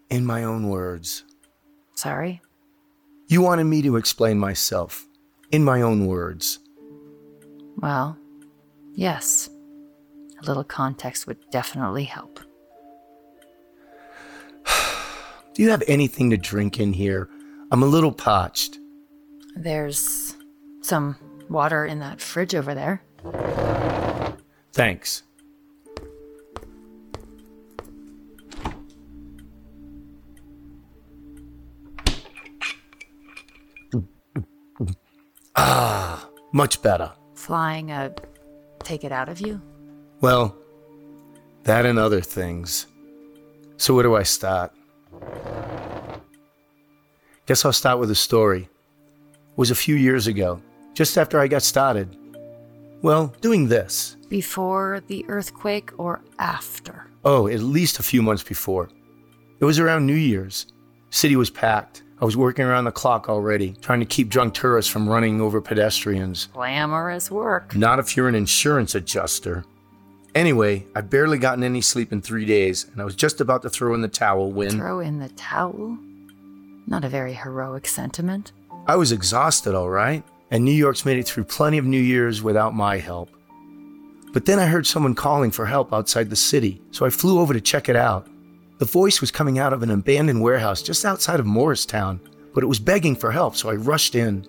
In 0.09 0.25
my 0.25 0.43
own 0.43 0.69
words. 0.69 1.23
Sorry? 1.95 2.41
You 3.27 3.41
wanted 3.41 3.63
me 3.63 3.81
to 3.81 3.95
explain 3.95 4.37
myself. 4.37 5.07
In 5.51 5.63
my 5.63 5.81
own 5.81 6.05
words. 6.05 6.59
Well, 7.77 8.17
yes. 8.93 9.49
A 10.41 10.45
little 10.45 10.63
context 10.63 11.25
would 11.25 11.39
definitely 11.49 12.03
help. 12.03 12.39
Do 15.53 15.61
you 15.61 15.69
have 15.69 15.83
anything 15.87 16.31
to 16.31 16.37
drink 16.37 16.79
in 16.79 16.93
here? 16.93 17.29
I'm 17.71 17.83
a 17.83 17.85
little 17.85 18.11
parched. 18.11 18.79
There's 19.55 20.35
some 20.81 21.15
water 21.47 21.85
in 21.85 21.99
that 21.99 22.19
fridge 22.19 22.55
over 22.55 22.73
there. 22.73 23.03
Thanks. 24.73 25.21
Ah, 35.55 36.27
much 36.51 36.81
better. 36.81 37.11
Flying 37.35 37.91
a 37.91 38.15
take 38.79 39.03
it 39.03 39.11
out 39.11 39.29
of 39.29 39.39
you? 39.39 39.61
Well, 40.19 40.57
that 41.63 41.85
and 41.85 41.99
other 41.99 42.21
things. 42.21 42.87
So, 43.77 43.93
where 43.93 44.03
do 44.03 44.15
I 44.15 44.23
start? 44.23 44.71
Guess 47.45 47.65
I'll 47.65 47.73
start 47.73 47.99
with 47.99 48.09
a 48.09 48.15
story. 48.15 48.61
It 48.61 49.57
was 49.57 49.69
a 49.69 49.75
few 49.75 49.95
years 49.95 50.27
ago, 50.27 50.61
just 50.93 51.17
after 51.17 51.39
I 51.39 51.47
got 51.49 51.61
started. 51.61 52.15
Well, 53.01 53.33
doing 53.41 53.67
this. 53.67 54.15
Before 54.29 55.01
the 55.07 55.25
earthquake 55.27 55.91
or 55.97 56.21
after? 56.39 57.07
Oh, 57.25 57.47
at 57.47 57.59
least 57.59 57.99
a 57.99 58.03
few 58.03 58.21
months 58.21 58.43
before. 58.43 58.89
It 59.59 59.65
was 59.65 59.77
around 59.77 60.05
New 60.05 60.15
Year's. 60.15 60.67
City 61.09 61.35
was 61.35 61.49
packed. 61.49 62.03
I 62.21 62.25
was 62.25 62.37
working 62.37 62.63
around 62.63 62.85
the 62.85 62.91
clock 62.93 63.27
already, 63.27 63.73
trying 63.81 63.99
to 63.99 64.05
keep 64.05 64.29
drunk 64.29 64.53
tourists 64.53 64.89
from 64.89 65.09
running 65.09 65.41
over 65.41 65.59
pedestrians. 65.59 66.47
Glamorous 66.53 67.29
work. 67.29 67.75
Not 67.75 67.99
if 67.99 68.15
you're 68.15 68.29
an 68.29 68.35
insurance 68.35 68.95
adjuster. 68.95 69.65
Anyway, 70.33 70.87
I'd 70.95 71.09
barely 71.09 71.37
gotten 71.37 71.63
any 71.63 71.81
sleep 71.81 72.13
in 72.13 72.21
three 72.21 72.45
days, 72.45 72.85
and 72.91 73.01
I 73.01 73.05
was 73.05 73.15
just 73.15 73.41
about 73.41 73.61
to 73.63 73.69
throw 73.69 73.93
in 73.93 74.01
the 74.01 74.07
towel 74.07 74.53
when. 74.53 74.71
Throw 74.71 75.01
in 75.01 75.19
the 75.19 75.29
towel? 75.29 75.97
Not 76.87 77.03
a 77.05 77.09
very 77.09 77.33
heroic 77.33 77.87
sentiment. 77.87 78.51
I 78.87 78.95
was 78.95 79.11
exhausted, 79.11 79.75
all 79.75 79.89
right, 79.89 80.23
and 80.51 80.63
New 80.63 80.71
York's 80.71 81.05
made 81.05 81.17
it 81.17 81.27
through 81.27 81.45
plenty 81.45 81.77
of 81.77 81.85
New 81.85 82.01
Year's 82.01 82.41
without 82.41 82.75
my 82.75 82.97
help. 82.97 83.29
But 84.33 84.45
then 84.45 84.59
I 84.59 84.65
heard 84.65 84.87
someone 84.87 85.15
calling 85.15 85.51
for 85.51 85.65
help 85.65 85.93
outside 85.93 86.29
the 86.29 86.35
city, 86.35 86.81
so 86.91 87.05
I 87.05 87.09
flew 87.09 87.39
over 87.39 87.53
to 87.53 87.61
check 87.61 87.87
it 87.87 87.95
out. 87.95 88.27
The 88.79 88.85
voice 88.85 89.21
was 89.21 89.31
coming 89.31 89.59
out 89.59 89.73
of 89.73 89.83
an 89.83 89.91
abandoned 89.91 90.41
warehouse 90.41 90.81
just 90.81 91.05
outside 91.05 91.39
of 91.39 91.45
Morristown, 91.45 92.19
but 92.53 92.63
it 92.63 92.67
was 92.67 92.79
begging 92.79 93.15
for 93.15 93.31
help, 93.31 93.55
so 93.55 93.69
I 93.69 93.75
rushed 93.75 94.15
in. 94.15 94.45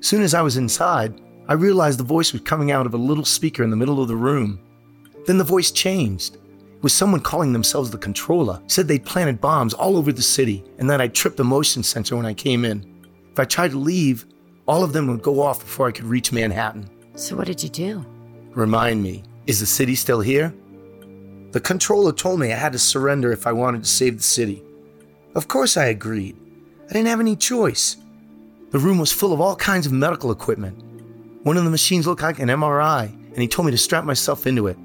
Soon 0.00 0.22
as 0.22 0.34
I 0.34 0.42
was 0.42 0.56
inside, 0.56 1.20
I 1.48 1.54
realized 1.54 1.98
the 1.98 2.04
voice 2.04 2.32
was 2.32 2.42
coming 2.42 2.70
out 2.70 2.86
of 2.86 2.94
a 2.94 2.98
little 2.98 3.24
speaker 3.24 3.62
in 3.62 3.70
the 3.70 3.76
middle 3.76 4.02
of 4.02 4.08
the 4.08 4.16
room. 4.16 4.60
Then 5.26 5.38
the 5.38 5.44
voice 5.44 5.70
changed. 5.70 6.36
It 6.84 6.92
was 6.92 6.92
someone 6.92 7.20
calling 7.20 7.54
themselves 7.54 7.90
the 7.90 7.96
controller, 7.96 8.60
said 8.66 8.86
they'd 8.86 9.06
planted 9.06 9.40
bombs 9.40 9.72
all 9.72 9.96
over 9.96 10.12
the 10.12 10.20
city 10.20 10.62
and 10.78 10.90
that 10.90 11.00
I'd 11.00 11.14
tripped 11.14 11.38
the 11.38 11.42
motion 11.42 11.82
sensor 11.82 12.14
when 12.14 12.26
I 12.26 12.34
came 12.34 12.62
in. 12.62 12.84
If 13.32 13.38
I 13.38 13.46
tried 13.46 13.70
to 13.70 13.78
leave, 13.78 14.26
all 14.68 14.84
of 14.84 14.92
them 14.92 15.06
would 15.06 15.22
go 15.22 15.40
off 15.40 15.60
before 15.60 15.88
I 15.88 15.92
could 15.92 16.04
reach 16.04 16.30
Manhattan. 16.30 16.90
So, 17.14 17.36
what 17.36 17.46
did 17.46 17.62
you 17.62 17.70
do? 17.70 18.04
Remind 18.50 19.02
me, 19.02 19.22
is 19.46 19.60
the 19.60 19.64
city 19.64 19.94
still 19.94 20.20
here? 20.20 20.54
The 21.52 21.60
controller 21.60 22.12
told 22.12 22.38
me 22.38 22.52
I 22.52 22.56
had 22.56 22.72
to 22.72 22.78
surrender 22.78 23.32
if 23.32 23.46
I 23.46 23.52
wanted 23.52 23.82
to 23.84 23.88
save 23.88 24.18
the 24.18 24.22
city. 24.22 24.62
Of 25.34 25.48
course 25.48 25.78
I 25.78 25.86
agreed. 25.86 26.36
I 26.90 26.92
didn't 26.92 27.08
have 27.08 27.18
any 27.18 27.34
choice. 27.34 27.96
The 28.72 28.78
room 28.78 28.98
was 28.98 29.10
full 29.10 29.32
of 29.32 29.40
all 29.40 29.56
kinds 29.56 29.86
of 29.86 29.92
medical 29.92 30.30
equipment. 30.30 30.84
One 31.44 31.56
of 31.56 31.64
the 31.64 31.70
machines 31.70 32.06
looked 32.06 32.20
like 32.20 32.40
an 32.40 32.50
MRI, 32.50 33.06
and 33.08 33.38
he 33.38 33.48
told 33.48 33.64
me 33.64 33.72
to 33.72 33.78
strap 33.78 34.04
myself 34.04 34.46
into 34.46 34.66
it. 34.66 34.76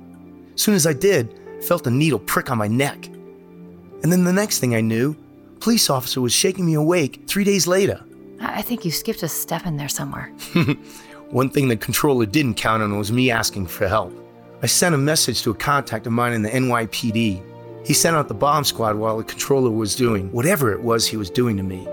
As 0.54 0.62
soon 0.62 0.76
as 0.76 0.88
I 0.88 0.94
did, 0.94 1.39
felt 1.64 1.88
a 1.88 1.92
needle 1.92 2.20
prick 2.20 2.52
on 2.52 2.58
my 2.58 2.68
neck. 2.68 3.08
And 3.08 4.12
then 4.12 4.24
the 4.24 4.34
next 4.34 4.60
thing 4.60 4.76
I 4.76 4.82
knew, 4.82 5.16
police 5.60 5.90
officer 5.90 6.22
was 6.22 6.34
shaking 6.34 6.66
me 6.66 6.76
awake 6.76 7.24
three 7.28 7.44
days 7.44 7.68
later. 7.68 8.04
I 8.42 8.62
think 8.62 8.86
you 8.86 8.92
skipped 8.92 9.24
a 9.24 9.28
step 9.28 9.66
in 9.66 9.78
there 9.78 9.90
somewhere. 9.90 10.32
One 11.30 11.50
thing 11.50 11.68
the 11.68 11.78
controller 11.78 12.26
didn't 12.26 12.56
count 12.56 12.82
on 12.82 12.98
was 12.98 13.12
me 13.12 13.30
asking 13.30 13.68
for 13.68 13.88
help. 13.88 14.14
I 14.62 14.66
sent 14.66 14.96
a 14.96 14.98
message 14.98 15.42
to 15.44 15.52
a 15.52 15.56
contact 15.56 16.08
of 16.08 16.14
mine 16.14 16.34
in 16.34 16.42
the 16.42 16.50
NYPD. 16.50 17.86
He 17.86 17.94
sent 17.94 18.16
out 18.16 18.28
the 18.28 18.34
bomb 18.34 18.64
squad 18.64 18.96
while 18.96 19.18
the 19.18 19.24
controller 19.24 19.72
was 19.72 19.96
doing 19.96 20.32
whatever 20.32 20.72
it 20.72 20.82
was 20.82 21.08
he 21.08 21.18
was 21.18 21.30
doing 21.30 21.58
to 21.58 21.64
me. 21.64 21.88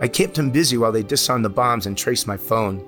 I 0.00 0.08
kept 0.08 0.38
him 0.38 0.50
busy 0.50 0.76
while 0.76 0.92
they 0.92 1.02
disarmed 1.02 1.44
the 1.44 1.50
bombs 1.50 1.86
and 1.86 1.96
traced 1.96 2.26
my 2.26 2.36
phone. 2.36 2.86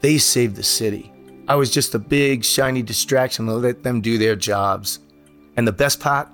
They 0.00 0.18
saved 0.18 0.56
the 0.56 0.62
city. 0.62 1.12
I 1.48 1.54
was 1.54 1.70
just 1.70 1.94
a 1.94 1.98
big, 1.98 2.44
shiny 2.44 2.82
distraction 2.82 3.46
to 3.46 3.54
let 3.54 3.82
them 3.82 4.00
do 4.00 4.18
their 4.18 4.36
jobs. 4.36 5.00
And 5.58 5.66
the 5.66 5.72
best 5.72 5.98
part? 5.98 6.28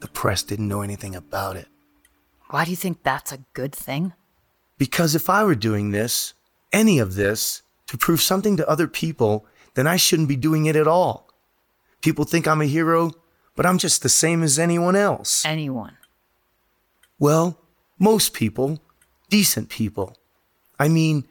The 0.00 0.08
press 0.08 0.42
didn't 0.42 0.66
know 0.66 0.82
anything 0.82 1.14
about 1.14 1.54
it. 1.54 1.68
Why 2.50 2.64
do 2.64 2.72
you 2.72 2.76
think 2.76 3.04
that's 3.04 3.30
a 3.30 3.44
good 3.52 3.72
thing? 3.72 4.12
Because 4.76 5.14
if 5.14 5.30
I 5.30 5.44
were 5.44 5.54
doing 5.54 5.92
this, 5.92 6.34
any 6.72 6.98
of 6.98 7.14
this, 7.14 7.62
to 7.86 7.96
prove 7.96 8.20
something 8.20 8.56
to 8.56 8.68
other 8.68 8.88
people, 8.88 9.46
then 9.74 9.86
I 9.86 9.94
shouldn't 9.94 10.26
be 10.26 10.34
doing 10.34 10.66
it 10.66 10.74
at 10.74 10.88
all. 10.88 11.30
People 12.00 12.24
think 12.24 12.48
I'm 12.48 12.60
a 12.60 12.64
hero, 12.64 13.12
but 13.54 13.64
I'm 13.64 13.78
just 13.78 14.02
the 14.02 14.08
same 14.08 14.42
as 14.42 14.58
anyone 14.58 14.96
else. 14.96 15.44
Anyone. 15.44 15.96
Well, 17.20 17.60
most 18.00 18.32
people, 18.32 18.80
decent 19.30 19.68
people. 19.68 20.16
I 20.76 20.88
mean, 20.88 21.28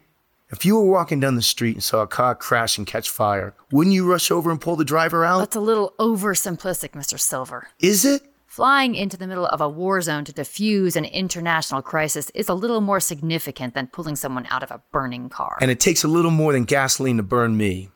if 0.50 0.66
you 0.66 0.76
were 0.76 0.86
walking 0.86 1.20
down 1.20 1.36
the 1.36 1.42
street 1.42 1.76
and 1.76 1.84
saw 1.84 2.02
a 2.02 2.08
car 2.08 2.34
crash 2.36 2.78
and 2.78 2.88
catch 2.88 3.10
fire, 3.10 3.54
wouldn't 3.72 3.94
you 3.94 4.10
rush 4.10 4.32
over 4.32 4.50
and 4.50 4.62
pull 4.62 4.76
the 4.76 4.86
driver 4.86 5.26
out? 5.26 5.40
That's 5.40 5.56
a 5.56 5.62
little 5.62 5.94
oversimplistic, 6.00 6.92
Mr. 6.92 7.20
Silver. 7.20 7.68
Is 7.80 8.06
it? 8.06 8.22
Flying 8.46 8.96
into 8.96 9.18
the 9.18 9.28
middle 9.28 9.46
of 9.46 9.62
a 9.62 9.70
war 9.70 10.02
zone 10.02 10.26
to 10.26 10.34
defuse 10.34 10.96
an 10.96 11.06
international 11.06 11.82
crisis 11.82 12.32
is 12.34 12.50
a 12.50 12.54
little 12.54 12.82
more 12.82 13.00
significant 13.00 13.74
than 13.74 13.88
pulling 13.88 14.16
someone 14.16 14.48
out 14.50 14.64
of 14.64 14.72
a 14.72 14.82
burning 14.92 15.30
car. 15.30 15.58
And 15.62 15.70
it 15.70 15.80
takes 15.80 16.04
a 16.04 16.08
little 16.08 16.32
more 16.32 16.54
than 16.54 16.64
gasoline 16.64 17.18
to 17.18 17.24
burn 17.24 17.58
me. 17.58 17.90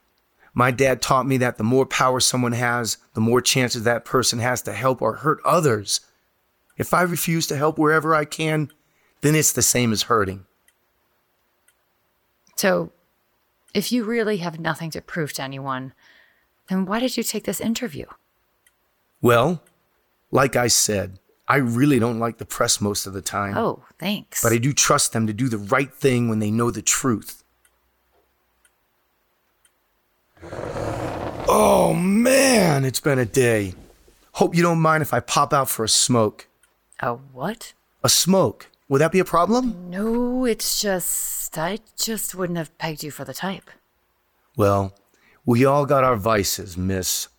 My 0.54 0.70
dad 0.70 1.02
taught 1.02 1.26
me 1.26 1.38
that 1.38 1.58
the 1.58 1.64
more 1.64 1.86
power 1.86 2.20
someone 2.20 2.52
has, 2.52 2.98
the 3.14 3.22
more 3.22 3.42
chances 3.42 3.84
that 3.84 4.04
person 4.04 4.40
has 4.40 4.62
to 4.64 4.74
help 4.74 5.02
or 5.02 5.16
hurt 5.16 5.40
others. 5.46 6.02
If 6.78 6.94
I 6.94 7.04
refuse 7.04 7.48
to 7.48 7.58
help 7.58 7.80
wherever 7.80 8.14
I 8.14 8.26
can, 8.26 8.70
then 9.22 9.36
it's 9.36 9.54
the 9.54 9.62
same 9.62 9.94
as 9.94 10.04
hurting. 10.04 10.46
So, 12.62 12.92
if 13.74 13.92
you 13.92 14.04
really 14.04 14.38
have 14.38 14.60
nothing 14.60 14.92
to 14.92 15.02
prove 15.02 15.34
to 15.34 15.42
anyone, 15.42 15.94
then 16.70 16.86
why 16.86 17.00
did 17.00 17.18
you 17.18 17.24
take 17.24 17.46
this 17.46 17.60
interview? 17.60 18.06
Well, 19.20 19.64
like 20.30 20.56
I 20.56 20.68
said, 20.68 21.18
I 21.48 21.56
really 21.56 21.98
don't 21.98 22.20
like 22.20 22.38
the 22.38 22.46
press 22.46 22.80
most 22.80 23.08
of 23.08 23.14
the 23.14 23.22
time. 23.24 23.58
Oh, 23.58 23.84
thanks. 23.98 24.44
But 24.44 24.54
I 24.54 24.60
do 24.60 24.74
trust 24.74 25.12
them 25.12 25.26
to 25.26 25.34
do 25.34 25.50
the 25.50 25.58
right 25.58 25.92
thing 25.92 26.30
when 26.30 26.38
they 26.38 26.52
know 26.52 26.70
the 26.70 26.84
truth. 26.84 27.44
Oh 31.48 31.96
man, 31.96 32.86
it's 32.86 33.00
been 33.00 33.18
a 33.18 33.26
day. 33.26 33.74
Hope 34.34 34.54
you 34.54 34.62
don't 34.62 34.82
mind 34.82 35.02
if 35.02 35.16
I 35.16 35.20
pop 35.20 35.52
out 35.52 35.68
for 35.68 35.84
a 35.84 35.90
smoke. 35.90 36.48
A 37.00 37.16
what? 37.16 37.74
A 38.04 38.10
smoke. 38.10 38.68
Would 38.92 39.00
that 39.00 39.14
be 39.14 39.20
a 39.20 39.26
problem? 39.26 39.90
No, 39.90 40.44
it's 40.44 40.82
just 40.82 41.58
I 41.58 41.80
just 41.98 42.36
wouldn't 42.36 42.58
have 42.58 42.78
pegged 42.78 43.04
you 43.04 43.10
for 43.10 43.24
the 43.24 43.34
type. 43.34 43.72
Well, 44.58 44.94
we 45.46 45.64
all 45.64 45.86
got 45.86 46.04
our 46.04 46.18
vices, 46.18 46.76
Miss 46.76 47.30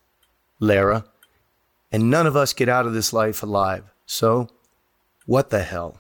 Lera, 0.61 1.05
and 1.93 2.09
none 2.09 2.27
of 2.27 2.37
us 2.37 2.55
get 2.55 2.71
out 2.71 2.87
of 2.87 2.95
this 2.95 3.13
life 3.13 3.43
alive. 3.43 3.85
So, 4.07 4.49
what 5.27 5.51
the 5.51 5.63
hell? 5.63 5.99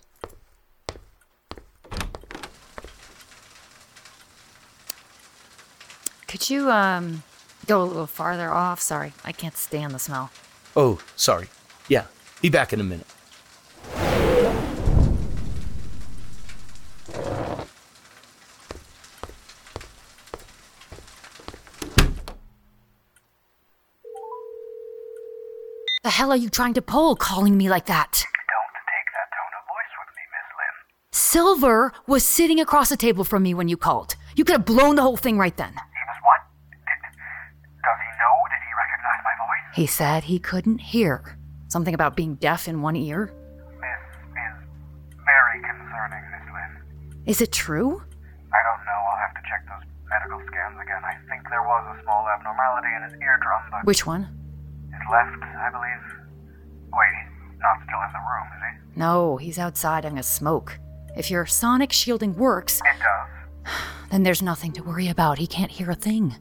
Could 6.29 6.49
you 6.49 6.71
um 6.71 7.25
go 7.67 7.83
a 7.83 7.85
little 7.85 8.07
farther 8.07 8.51
off? 8.51 8.81
Sorry, 8.81 9.13
I 9.23 9.33
can't 9.33 9.59
stand 9.59 9.93
the 9.93 9.99
smell. 9.99 10.31
Oh, 10.75 10.99
sorry. 11.15 11.49
Yeah, 11.89 12.07
be 12.41 12.49
back 12.49 12.73
in 12.73 12.81
a 12.81 12.85
minute. 12.85 13.12
The 26.03 26.11
hell 26.11 26.33
are 26.33 26.37
you 26.37 26.51
trying 26.51 26.75
to 26.75 26.83
pull 26.83 27.15
calling 27.15 27.57
me 27.57 27.69
like 27.69 27.87
that? 27.87 28.11
Don't 28.11 28.75
take 28.91 29.09
that 29.15 29.29
tone 29.31 29.55
of 29.55 29.65
voice 29.71 29.93
with 30.03 30.11
me, 30.19 30.23
Miss 30.35 30.49
Lynn. 30.59 30.77
Silver 31.13 31.93
was 32.09 32.27
sitting 32.27 32.59
across 32.59 32.89
the 32.89 32.97
table 32.97 33.23
from 33.23 33.45
me 33.45 33.55
when 33.55 33.69
you 33.69 33.77
called. 33.77 34.17
You 34.35 34.43
could 34.45 34.55
have 34.55 34.65
blown 34.65 34.97
the 34.97 35.03
whole 35.03 35.17
thing 35.17 35.39
right 35.39 35.57
then. 35.57 35.71
He 35.71 35.77
was 35.79 36.19
what? 36.27 36.41
Did, 36.91 36.99
does 37.87 37.99
he 38.03 38.11
know? 38.19 38.35
Did 38.51 38.63
he 38.67 38.73
recognize 38.75 39.21
my 39.23 39.35
voice? 39.47 39.77
He 39.77 39.87
said 39.87 40.25
he 40.25 40.41
couldn't 40.41 40.79
hear. 40.79 41.39
Something 41.69 41.95
about 41.95 42.17
being 42.17 42.35
deaf 42.35 42.67
in 42.67 42.83
one 42.83 42.97
ear. 42.97 43.33
This 43.79 44.03
is 44.43 44.59
very 45.25 45.63
concerning, 45.63 46.25
Miss 46.35 46.47
Lynn. 46.51 47.23
Is 47.27 47.41
it 47.41 47.53
true? 47.53 48.03
I 48.51 48.61
don't 48.67 48.85
know. 48.85 48.99
I'll 49.07 49.23
have 49.23 49.35
to 49.39 49.43
check 49.49 49.63
those 49.71 49.87
medical 50.11 50.43
scans 50.51 50.83
again. 50.83 51.05
I 51.05 51.15
think 51.31 51.49
there 51.49 51.63
was 51.63 51.97
a 51.97 52.03
small 52.03 52.27
abnormality 52.27 52.91
in 52.91 53.03
his 53.05 53.15
eardrum, 53.23 53.63
but 53.71 53.87
Which 53.87 54.05
one? 54.05 54.42
Left, 55.11 55.43
I 55.43 55.71
believe. 55.71 56.05
Wait, 56.93 57.15
he's 57.51 57.59
not 57.61 57.79
still 57.85 58.03
in 58.03 58.13
the 58.13 58.19
room, 58.19 58.47
is 58.57 58.63
he? 58.63 59.01
No, 59.01 59.37
he's 59.37 59.59
outside 59.59 60.05
having 60.05 60.19
a 60.19 60.23
smoke. 60.23 60.79
If 61.17 61.31
your 61.31 61.47
sonic 61.47 61.93
shielding 61.93 62.37
works, 62.37 62.81
It 62.81 62.99
does. 63.01 63.75
then 64.11 64.23
there's 64.23 64.43
nothing 64.43 64.73
to 64.73 64.83
worry 64.83 65.09
about. 65.09 65.39
He 65.39 65.47
can't 65.47 65.71
hear 65.71 65.91
a 65.91 65.95
thing. 65.95 66.29
Did 66.31 66.39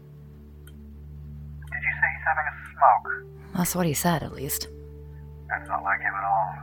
you 1.84 1.94
say 2.00 2.08
he's 2.16 2.26
having 2.28 2.46
a 2.48 2.56
smoke? 2.76 3.08
That's 3.56 3.76
what 3.76 3.86
he 3.86 3.94
said, 3.94 4.24
at 4.24 4.34
least. 4.34 4.68
That's 5.50 5.68
not 5.68 5.84
like 5.84 6.00
him 6.00 6.14
at 6.14 6.24
all. 6.24 6.54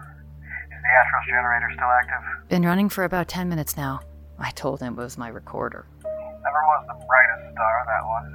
Is 0.73 0.81
the 0.83 0.89
Astros 0.89 1.27
generator 1.29 1.71
still 1.75 1.89
active? 1.89 2.49
Been 2.49 2.65
running 2.65 2.89
for 2.89 3.05
about 3.05 3.29
10 3.29 3.49
minutes 3.49 3.77
now. 3.77 4.01
I 4.39 4.51
told 4.51 4.81
him 4.81 4.95
it 4.95 5.03
was 5.03 5.19
my 5.19 5.29
recorder. 5.29 5.87
Never 6.03 6.63
was 6.65 6.85
the 6.89 6.95
brightest 7.07 7.53
star, 7.53 7.85
that 7.87 8.05
one. 8.07 8.27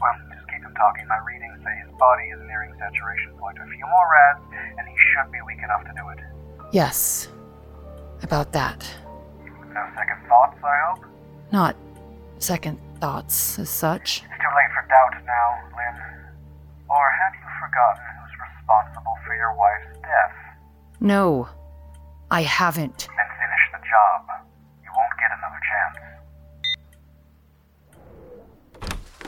Well, 0.00 0.12
just 0.34 0.48
keep 0.48 0.62
him 0.64 0.74
talking. 0.74 1.06
My 1.06 1.20
his 1.20 1.45
body 1.98 2.24
is 2.24 2.38
nearing 2.46 2.72
saturation 2.78 3.32
point. 3.38 3.58
A 3.58 3.66
few 3.66 3.86
more 3.86 4.08
rads, 4.12 4.40
and 4.78 4.86
he 4.88 4.94
should 5.12 5.30
be 5.32 5.38
weak 5.46 5.58
enough 5.62 5.84
to 5.84 5.92
do 5.96 6.08
it. 6.10 6.18
Yes. 6.72 7.28
About 8.22 8.52
that. 8.52 8.86
No 9.72 9.86
second 9.94 10.26
thoughts, 10.28 10.58
I 10.64 10.78
hope? 10.88 11.04
Not 11.52 11.76
second 12.38 12.78
thoughts 13.00 13.58
as 13.58 13.68
such. 13.68 14.22
It's 14.24 14.42
too 14.42 14.48
late 14.56 14.70
for 14.74 14.86
doubt 14.88 15.22
now, 15.26 15.58
Lynn. 15.76 15.96
Or 16.88 17.10
have 17.10 17.34
you 17.34 17.46
forgotten 17.60 18.04
who's 18.20 18.32
responsible 18.40 19.16
for 19.26 19.34
your 19.34 19.52
wife's 19.54 19.98
death? 20.00 20.34
No, 21.00 21.48
I 22.30 22.42
haven't. 22.42 23.08
Then 23.08 23.28
finish 23.40 23.70
the 23.72 23.78
job. 23.88 24.28
You 24.82 24.90
won't 24.96 25.18
get 25.18 25.30
another 25.36 25.60
chance. 25.70 25.96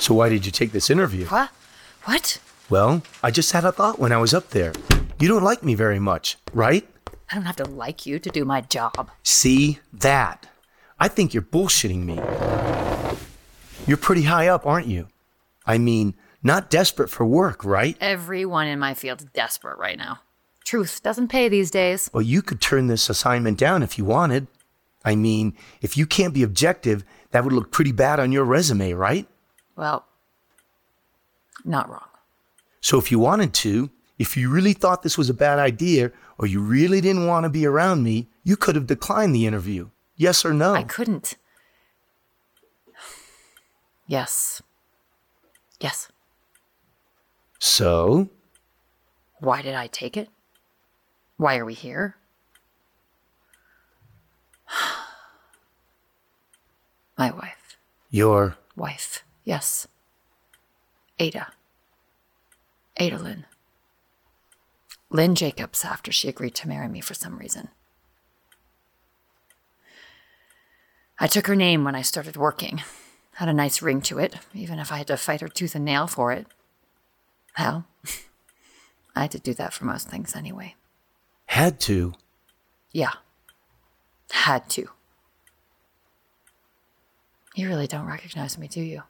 So, 0.03 0.15
why 0.15 0.29
did 0.29 0.47
you 0.47 0.53
take 0.53 0.73
this 0.73 0.91
interview? 0.91 1.27
What? 1.27 1.51
What? 2.05 2.39
Well, 2.71 3.03
I 3.23 3.31
just 3.31 3.53
had 3.53 3.65
a 3.65 3.73
thought 3.73 3.99
when 3.99 4.13
I 4.13 4.19
was 4.19 4.35
up 4.35 4.51
there. 4.51 4.73
You 5.19 5.27
don't 5.29 5.43
like 5.43 5.63
me 5.63 5.75
very 5.75 5.99
much, 5.99 6.37
right? 6.53 6.87
I 7.31 7.35
don't 7.35 7.45
have 7.45 7.57
to 7.57 7.65
like 7.65 8.05
you 8.05 8.19
to 8.19 8.31
do 8.31 8.45
my 8.45 8.61
job. 8.61 9.11
See 9.23 9.79
that? 9.93 10.47
I 11.01 11.09
think 11.09 11.33
you're 11.33 11.43
bullshitting 11.43 12.05
me. 12.05 12.21
You're 13.87 13.97
pretty 13.97 14.25
high 14.25 14.49
up, 14.49 14.67
aren't 14.67 14.87
you? 14.87 15.09
I 15.67 15.79
mean, 15.79 16.15
not 16.43 16.69
desperate 16.71 17.09
for 17.09 17.25
work, 17.25 17.65
right? 17.65 17.97
Everyone 18.01 18.67
in 18.67 18.79
my 18.79 18.95
field's 18.95 19.25
desperate 19.25 19.79
right 19.79 19.97
now. 19.97 20.21
Truth 20.65 21.03
doesn't 21.03 21.29
pay 21.29 21.49
these 21.49 21.71
days. 21.71 22.11
Well, 22.13 22.23
you 22.23 22.43
could 22.43 22.61
turn 22.61 22.89
this 22.89 23.09
assignment 23.09 23.59
down 23.59 23.83
if 23.83 23.97
you 23.97 24.05
wanted. 24.05 24.47
I 25.05 25.15
mean, 25.15 25.57
if 25.81 25.97
you 25.97 26.05
can't 26.05 26.35
be 26.35 26.43
objective, 26.43 27.05
that 27.31 27.45
would 27.45 27.53
look 27.55 27.71
pretty 27.71 27.93
bad 27.93 28.21
on 28.21 28.33
your 28.33 28.45
resume, 28.45 28.93
right? 28.93 29.27
Well, 29.77 30.05
not 31.65 31.89
wrong. 31.89 32.08
So 32.81 32.99
if 32.99 33.11
you 33.11 33.19
wanted 33.19 33.53
to, 33.55 33.91
if 34.19 34.37
you 34.37 34.51
really 34.51 34.73
thought 34.73 35.03
this 35.03 35.19
was 35.19 35.31
a 35.31 35.35
bad 35.35 35.59
idea, 35.59 36.13
or 36.39 36.47
you 36.47 36.61
really 36.61 37.01
didn't 37.01 37.27
want 37.27 37.45
to 37.45 37.51
be 37.51 37.67
around 37.67 38.03
me, 38.03 38.29
you 38.45 38.57
could 38.57 38.75
have 38.75 38.87
declined 38.87 39.35
the 39.35 39.47
interview. 39.47 39.91
Yes 40.17 40.45
or 40.45 40.53
no? 40.53 40.75
I 40.75 40.83
couldn't. 40.83 41.37
Yes. 44.07 44.63
Yes. 45.81 46.09
So? 47.59 48.29
Why 49.41 49.63
did 49.63 49.75
I 49.75 49.87
take 49.87 50.17
it? 50.17 50.29
Why 51.37 51.59
are 51.59 51.65
we 51.65 51.75
here? 51.75 52.17
My 57.19 57.31
wife. 57.31 57.77
Your. 58.11 58.57
Wife. 58.77 59.25
Yes. 59.45 59.87
Ada. 61.19 61.49
Ada 62.99 63.19
Lynn. 63.19 63.47
Lynn 65.11 65.35
Jacobs 65.35 65.85
after 65.85 66.13
she 66.13 66.29
agreed 66.29 66.55
to 66.57 66.69
marry 66.69 66.89
me 66.89 67.01
for 67.01 67.15
some 67.15 67.39
reason. 67.39 67.69
I 71.19 71.27
took 71.27 71.47
her 71.47 71.57
name 71.57 71.85
when 71.85 71.95
I 71.95 72.03
started 72.03 72.37
working. 72.37 72.83
Had 73.35 73.49
a 73.49 73.53
nice 73.53 73.83
ring 73.83 74.03
to 74.03 74.19
it, 74.19 74.37
even 74.55 74.79
if 74.79 74.93
I 74.93 74.99
had 74.99 75.07
to 75.09 75.17
fight 75.17 75.41
her 75.41 75.49
tooth 75.49 75.75
and 75.75 75.85
nail 75.85 76.07
for 76.07 76.33
it. 76.33 76.47
Hell, 77.55 77.87
I 79.17 79.23
had 79.23 79.31
to 79.33 79.39
do 79.39 79.55
that 79.55 79.73
for 79.73 79.85
most 79.85 80.09
things 80.09 80.37
anyway. 80.37 80.75
Had 81.47 81.81
to. 81.81 82.15
Yeah. 82.93 83.13
Had 84.31 84.69
to. 84.71 84.89
You 87.55 87.69
really 87.69 87.87
don't 87.87 88.07
recognize 88.07 88.59
me, 88.59 88.69
do 88.69 88.81
you? 88.81 89.03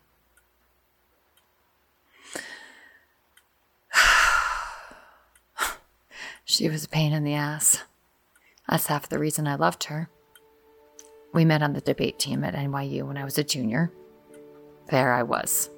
She 6.49 6.69
was 6.71 6.83
a 6.83 6.89
pain 6.89 7.13
in 7.13 7.25
the 7.25 7.35
ass. 7.35 7.83
That's 8.69 8.87
half 8.87 9.11
the 9.11 9.19
reason 9.19 9.47
I 9.47 9.57
loved 9.57 9.85
her. 9.85 10.09
We 11.35 11.45
met 11.45 11.63
on 11.63 11.75
the 11.75 11.83
debate 11.83 12.19
team 12.19 12.43
at 12.43 12.55
NYU 12.55 13.07
when 13.07 13.19
I 13.19 13.25
was 13.25 13.37
a 13.37 13.45
junior. 13.45 13.93
There 14.91 15.13
I 15.13 15.25
was, 15.25 15.69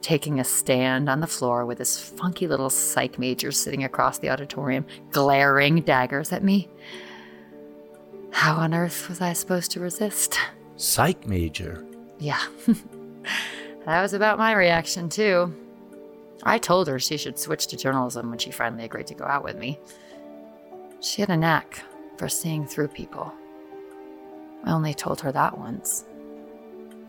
taking 0.00 0.40
a 0.40 0.44
stand 0.44 1.08
on 1.08 1.20
the 1.20 1.28
floor 1.28 1.64
with 1.64 1.78
this 1.78 1.96
funky 1.96 2.48
little 2.48 2.70
psych 2.70 3.20
major 3.20 3.52
sitting 3.52 3.84
across 3.84 4.18
the 4.18 4.30
auditorium, 4.30 4.84
glaring 5.12 5.82
daggers 5.82 6.32
at 6.32 6.42
me. 6.42 6.68
How 8.32 8.56
on 8.56 8.74
earth 8.74 9.08
was 9.08 9.20
I 9.20 9.32
supposed 9.32 9.70
to 9.72 9.80
resist? 9.80 10.36
Psych 10.74 11.24
major. 11.28 11.86
Yeah. 12.18 12.42
that 13.86 14.02
was 14.02 14.12
about 14.12 14.38
my 14.38 14.54
reaction, 14.54 15.08
too. 15.08 15.54
I 16.42 16.58
told 16.58 16.88
her 16.88 16.98
she 16.98 17.16
should 17.16 17.38
switch 17.38 17.66
to 17.68 17.76
journalism 17.76 18.30
when 18.30 18.38
she 18.38 18.50
finally 18.50 18.84
agreed 18.84 19.06
to 19.08 19.14
go 19.14 19.24
out 19.24 19.44
with 19.44 19.56
me. 19.56 19.78
She 21.00 21.20
had 21.20 21.30
a 21.30 21.36
knack 21.36 21.82
for 22.16 22.28
seeing 22.28 22.66
through 22.66 22.88
people. 22.88 23.32
I 24.64 24.72
only 24.72 24.94
told 24.94 25.20
her 25.20 25.32
that 25.32 25.58
once. 25.58 26.04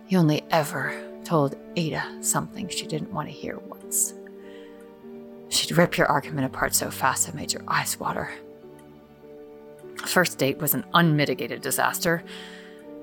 You 0.07 0.17
only 0.17 0.43
ever 0.51 0.93
told 1.23 1.55
Ada 1.75 2.03
something 2.21 2.67
she 2.67 2.87
didn't 2.87 3.13
want 3.13 3.27
to 3.27 3.33
hear 3.33 3.57
once. 3.57 4.13
She'd 5.49 5.77
rip 5.77 5.97
your 5.97 6.07
argument 6.07 6.45
apart 6.45 6.73
so 6.73 6.89
fast 6.89 7.27
it 7.27 7.35
made 7.35 7.53
your 7.53 7.63
eyes 7.67 7.99
water. 7.99 8.31
First 10.05 10.37
date 10.37 10.57
was 10.57 10.73
an 10.73 10.85
unmitigated 10.93 11.61
disaster. 11.61 12.23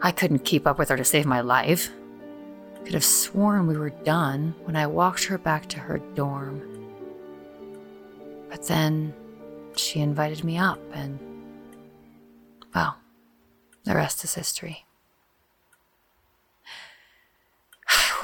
I 0.01 0.11
couldn't 0.11 0.41
keep 0.41 0.67
up 0.67 0.79
with 0.79 0.88
her 0.88 0.97
to 0.97 1.05
save 1.05 1.27
my 1.27 1.41
life. 1.41 1.91
Could 2.85 2.95
have 2.95 3.05
sworn 3.05 3.67
we 3.67 3.77
were 3.77 3.91
done 3.91 4.55
when 4.64 4.75
I 4.77 4.87
walked 4.87 5.25
her 5.25 5.37
back 5.38 5.67
to 5.71 5.79
her 5.79 5.99
dorm. 6.14 6.62
But 8.49 8.67
then 8.67 9.12
she 9.77 10.01
invited 10.01 10.43
me 10.43 10.57
up, 10.57 10.81
and 10.95 11.19
well, 12.75 12.97
the 13.85 13.95
rest 13.95 14.25
is 14.25 14.35
history. 14.35 14.87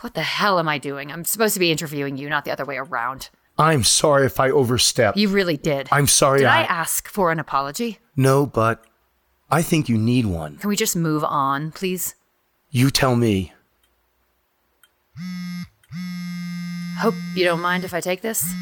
what 0.00 0.14
the 0.14 0.22
hell 0.22 0.58
am 0.58 0.68
I 0.68 0.78
doing? 0.78 1.12
I'm 1.12 1.24
supposed 1.24 1.54
to 1.54 1.60
be 1.60 1.70
interviewing 1.70 2.16
you, 2.16 2.28
not 2.28 2.44
the 2.44 2.50
other 2.50 2.64
way 2.64 2.76
around. 2.76 3.30
I'm 3.58 3.84
sorry 3.84 4.26
if 4.26 4.40
I 4.40 4.50
overstepped. 4.50 5.16
You 5.16 5.28
really 5.28 5.56
did. 5.56 5.88
I'm 5.92 6.06
sorry 6.06 6.40
Did 6.40 6.48
I 6.48 6.62
I- 6.62 6.64
ask 6.64 7.06
for 7.08 7.30
an 7.30 7.38
apology? 7.38 7.98
No, 8.16 8.46
but 8.46 8.84
I 9.50 9.62
think 9.62 9.88
you 9.88 9.96
need 9.98 10.26
one. 10.26 10.56
Can 10.56 10.68
we 10.68 10.76
just 10.76 10.96
move 10.96 11.22
on, 11.22 11.70
please? 11.72 12.14
You 12.70 12.90
tell 12.90 13.14
me. 13.14 13.52
Hope 17.00 17.14
you 17.34 17.44
don't 17.44 17.60
mind 17.60 17.84
if 17.84 17.92
I 17.94 18.00
take 18.00 18.22
this. 18.22 18.40
Saturation 18.40 18.56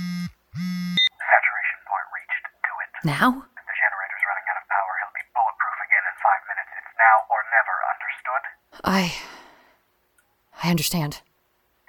point 1.84 2.06
reached. 2.16 2.44
Do 2.64 2.72
it. 2.80 2.88
Now? 3.04 3.28
The 3.30 3.76
generator's 3.76 4.24
running 4.24 4.46
out 4.48 4.56
of 4.58 4.64
power. 4.70 4.92
He'll 5.00 5.12
be 5.12 5.20
bulletproof 5.36 5.76
again 5.84 6.04
in 6.08 6.14
five 6.24 6.40
minutes. 6.48 6.72
It's 6.80 6.94
now 6.96 7.16
or 7.28 7.40
never, 7.52 7.74
understood? 7.92 8.42
I. 8.84 9.12
I 10.62 10.70
understand. 10.70 11.20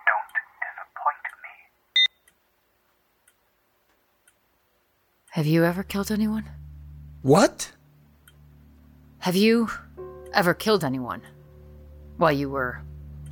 Don't 0.08 0.32
disappoint 0.60 1.24
me. 1.44 1.54
Have 5.32 5.48
you 5.48 5.64
ever 5.64 5.84
killed 5.84 6.12
anyone? 6.12 6.50
What? 7.22 7.72
Have 9.20 9.36
you 9.36 9.70
ever 10.34 10.54
killed 10.54 10.84
anyone? 10.84 11.22
While 12.18 12.32
you 12.34 12.50
were 12.50 12.82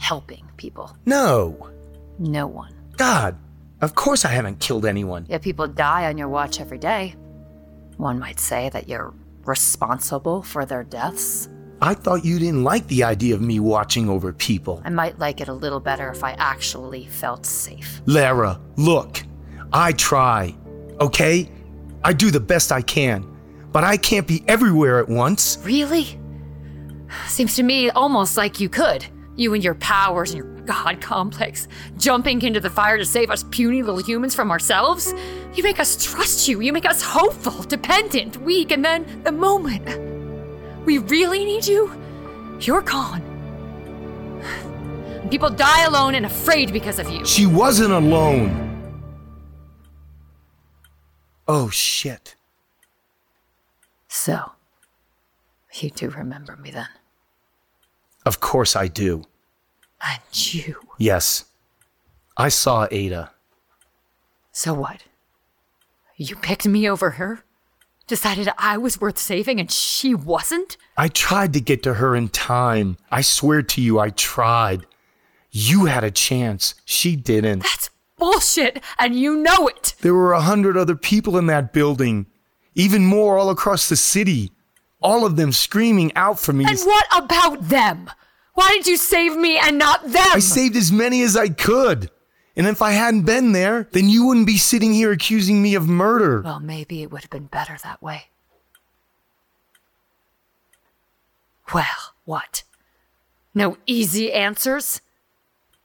helping 0.09 0.49
people? 0.57 0.97
No. 1.05 1.69
No 2.17 2.47
one. 2.47 2.73
God, 2.97 3.37
of 3.79 3.93
course 3.93 4.25
I 4.25 4.29
haven't 4.29 4.59
killed 4.59 4.87
anyone. 4.87 5.27
Yet 5.29 5.43
people 5.43 5.67
die 5.67 6.07
on 6.09 6.17
your 6.17 6.29
watch 6.29 6.59
every 6.59 6.79
day. 6.79 7.13
One 7.97 8.17
might 8.17 8.39
say 8.39 8.69
that 8.69 8.89
you're 8.89 9.13
responsible 9.45 10.41
for 10.41 10.65
their 10.65 10.83
deaths. 10.83 11.47
I 11.79 11.93
thought 11.93 12.25
you 12.25 12.39
didn't 12.39 12.63
like 12.63 12.87
the 12.87 13.03
idea 13.03 13.35
of 13.35 13.41
me 13.41 13.59
watching 13.59 14.09
over 14.09 14.33
people. 14.33 14.81
I 14.83 14.89
might 14.89 15.19
like 15.19 15.41
it 15.41 15.47
a 15.47 15.53
little 15.53 15.79
better 15.79 16.09
if 16.09 16.23
I 16.23 16.31
actually 16.39 17.05
felt 17.05 17.45
safe. 17.45 18.01
Lera, 18.07 18.59
look, 18.77 19.21
I 19.71 19.91
try, 19.91 20.55
okay? 20.99 21.51
I 22.03 22.13
do 22.13 22.31
the 22.31 22.39
best 22.39 22.71
I 22.71 22.81
can, 22.81 23.27
but 23.71 23.83
I 23.83 23.95
can't 23.95 24.27
be 24.27 24.43
everywhere 24.47 24.97
at 24.97 25.07
once. 25.07 25.59
Really? 25.63 26.19
Seems 27.27 27.55
to 27.57 27.63
me 27.63 27.91
almost 27.91 28.37
like 28.37 28.59
you 28.59 28.69
could. 28.69 29.05
You 29.39 29.53
and 29.53 29.63
your 29.63 29.75
powers 29.75 30.33
and 30.33 30.43
your 30.43 30.65
god 30.65 30.99
complex, 30.99 31.69
jumping 31.97 32.41
into 32.41 32.59
the 32.59 32.69
fire 32.69 32.97
to 32.97 33.05
save 33.05 33.31
us 33.31 33.45
puny 33.51 33.81
little 33.81 34.01
humans 34.01 34.35
from 34.35 34.51
ourselves. 34.51 35.13
You 35.53 35.63
make 35.63 35.79
us 35.79 36.03
trust 36.03 36.49
you. 36.49 36.59
You 36.59 36.73
make 36.73 36.85
us 36.85 37.01
hopeful, 37.01 37.63
dependent, 37.63 38.35
weak, 38.41 38.71
and 38.71 38.83
then 38.83 39.23
the 39.23 39.31
moment 39.31 39.87
we 40.85 40.97
really 40.97 41.45
need 41.45 41.65
you, 41.65 41.89
you're 42.59 42.81
gone. 42.81 43.21
And 45.21 45.31
people 45.31 45.49
die 45.49 45.85
alone 45.85 46.15
and 46.15 46.25
afraid 46.25 46.73
because 46.73 46.99
of 46.99 47.09
you. 47.09 47.25
She 47.25 47.45
wasn't 47.45 47.93
alone. 47.93 48.65
Oh, 51.47 51.69
shit. 51.69 52.35
So, 54.09 54.51
you 55.75 55.91
do 55.91 56.09
remember 56.09 56.57
me 56.57 56.71
then? 56.71 56.89
Of 58.25 58.39
course 58.39 58.75
I 58.75 58.87
do. 58.87 59.23
And 60.05 60.53
you. 60.53 60.75
Yes. 60.97 61.45
I 62.37 62.49
saw 62.49 62.87
Ada. 62.91 63.31
So 64.51 64.73
what? 64.73 65.03
You 66.15 66.35
picked 66.35 66.67
me 66.67 66.89
over 66.89 67.11
her? 67.11 67.43
Decided 68.07 68.49
I 68.57 68.77
was 68.77 68.99
worth 68.99 69.17
saving 69.17 69.59
and 69.59 69.71
she 69.71 70.13
wasn't? 70.13 70.77
I 70.97 71.07
tried 71.07 71.53
to 71.53 71.61
get 71.61 71.83
to 71.83 71.95
her 71.95 72.15
in 72.15 72.29
time. 72.29 72.97
I 73.11 73.21
swear 73.21 73.61
to 73.61 73.81
you, 73.81 73.99
I 73.99 74.09
tried. 74.09 74.85
You 75.51 75.85
had 75.85 76.03
a 76.03 76.11
chance. 76.11 76.75
She 76.85 77.15
didn't. 77.15 77.59
That's 77.59 77.89
bullshit, 78.17 78.83
and 78.99 79.15
you 79.15 79.37
know 79.37 79.67
it. 79.67 79.95
There 80.01 80.13
were 80.13 80.33
a 80.33 80.41
hundred 80.41 80.77
other 80.77 80.95
people 80.95 81.37
in 81.37 81.47
that 81.47 81.73
building, 81.73 82.27
even 82.75 83.05
more 83.05 83.37
all 83.37 83.49
across 83.49 83.89
the 83.89 83.95
city. 83.95 84.51
All 85.01 85.25
of 85.25 85.35
them 85.35 85.51
screaming 85.51 86.13
out 86.15 86.39
for 86.39 86.53
me. 86.53 86.65
And 86.65 86.79
what 86.79 87.05
about 87.15 87.69
them? 87.69 88.09
Why 88.53 88.69
did 88.69 88.87
you 88.87 88.97
save 88.97 89.37
me 89.37 89.57
and 89.57 89.77
not 89.77 90.03
them? 90.03 90.27
I 90.33 90.39
saved 90.39 90.75
as 90.75 90.91
many 90.91 91.21
as 91.21 91.37
I 91.37 91.49
could. 91.49 92.11
And 92.55 92.67
if 92.67 92.81
I 92.81 92.91
hadn't 92.91 93.23
been 93.23 93.53
there, 93.53 93.87
then 93.91 94.09
you 94.09 94.25
wouldn't 94.25 94.47
be 94.47 94.57
sitting 94.57 94.93
here 94.93 95.13
accusing 95.13 95.61
me 95.61 95.75
of 95.75 95.87
murder. 95.87 96.41
Well, 96.41 96.59
maybe 96.59 97.01
it 97.01 97.11
would 97.11 97.21
have 97.21 97.29
been 97.29 97.45
better 97.45 97.77
that 97.83 98.01
way. 98.01 98.25
Well, 101.73 101.85
what? 102.25 102.63
No 103.53 103.77
easy 103.85 104.33
answers? 104.33 105.01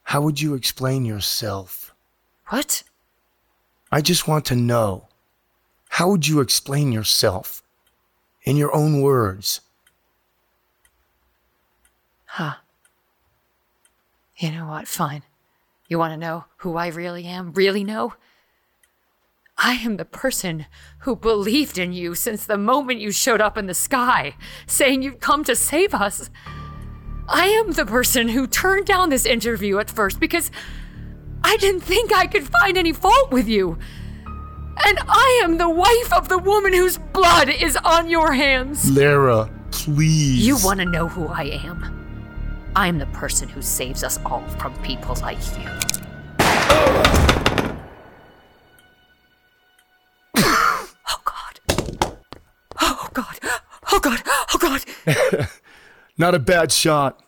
How 0.04 0.20
would 0.22 0.40
you 0.40 0.54
explain 0.54 1.04
yourself? 1.04 1.94
What? 2.48 2.82
I 3.92 4.00
just 4.00 4.26
want 4.26 4.44
to 4.46 4.56
know. 4.56 5.08
How 5.90 6.08
would 6.08 6.26
you 6.26 6.40
explain 6.40 6.90
yourself? 6.90 7.62
In 8.44 8.56
your 8.56 8.74
own 8.74 9.00
words. 9.00 9.60
Huh. 12.26 12.54
You 14.36 14.52
know 14.52 14.66
what? 14.66 14.86
Fine. 14.86 15.22
You 15.88 15.98
want 15.98 16.12
to 16.12 16.16
know 16.16 16.44
who 16.58 16.76
I 16.76 16.88
really 16.88 17.24
am? 17.24 17.52
Really 17.52 17.84
know? 17.84 18.14
I 19.56 19.74
am 19.74 19.96
the 19.96 20.04
person 20.04 20.66
who 21.00 21.14
believed 21.14 21.78
in 21.78 21.92
you 21.92 22.14
since 22.14 22.44
the 22.44 22.58
moment 22.58 23.00
you 23.00 23.12
showed 23.12 23.40
up 23.40 23.56
in 23.56 23.66
the 23.66 23.74
sky, 23.74 24.34
saying 24.66 25.02
you'd 25.02 25.20
come 25.20 25.44
to 25.44 25.54
save 25.54 25.94
us. 25.94 26.28
I 27.28 27.46
am 27.46 27.72
the 27.72 27.86
person 27.86 28.28
who 28.28 28.46
turned 28.46 28.86
down 28.86 29.10
this 29.10 29.24
interview 29.24 29.78
at 29.78 29.90
first 29.90 30.18
because 30.18 30.50
I 31.42 31.56
didn't 31.58 31.82
think 31.82 32.12
I 32.12 32.26
could 32.26 32.48
find 32.48 32.76
any 32.76 32.92
fault 32.92 33.30
with 33.30 33.48
you. 33.48 33.78
And 34.86 34.98
I 35.08 35.40
am 35.44 35.58
the 35.58 35.68
wife 35.68 36.12
of 36.12 36.28
the 36.28 36.38
woman 36.38 36.72
whose 36.72 36.98
blood 36.98 37.48
is 37.48 37.76
on 37.84 38.08
your 38.10 38.32
hands. 38.32 38.90
Lera, 38.90 39.48
please. 39.70 40.46
You 40.46 40.56
want 40.64 40.80
to 40.80 40.86
know 40.86 41.08
who 41.08 41.26
I 41.28 41.44
am? 41.64 42.00
I'm 42.76 42.98
the 42.98 43.06
person 43.06 43.48
who 43.48 43.62
saves 43.62 44.02
us 44.02 44.18
all 44.26 44.42
from 44.58 44.74
people 44.82 45.14
like 45.22 45.38
you. 45.58 45.68
oh 50.36 51.20
God. 51.24 51.60
Oh 52.80 53.08
God. 53.12 53.38
Oh 53.92 54.00
God. 54.00 54.22
Oh 54.26 54.58
God. 54.58 55.48
Not 56.18 56.34
a 56.34 56.38
bad 56.38 56.72
shot. 56.72 57.20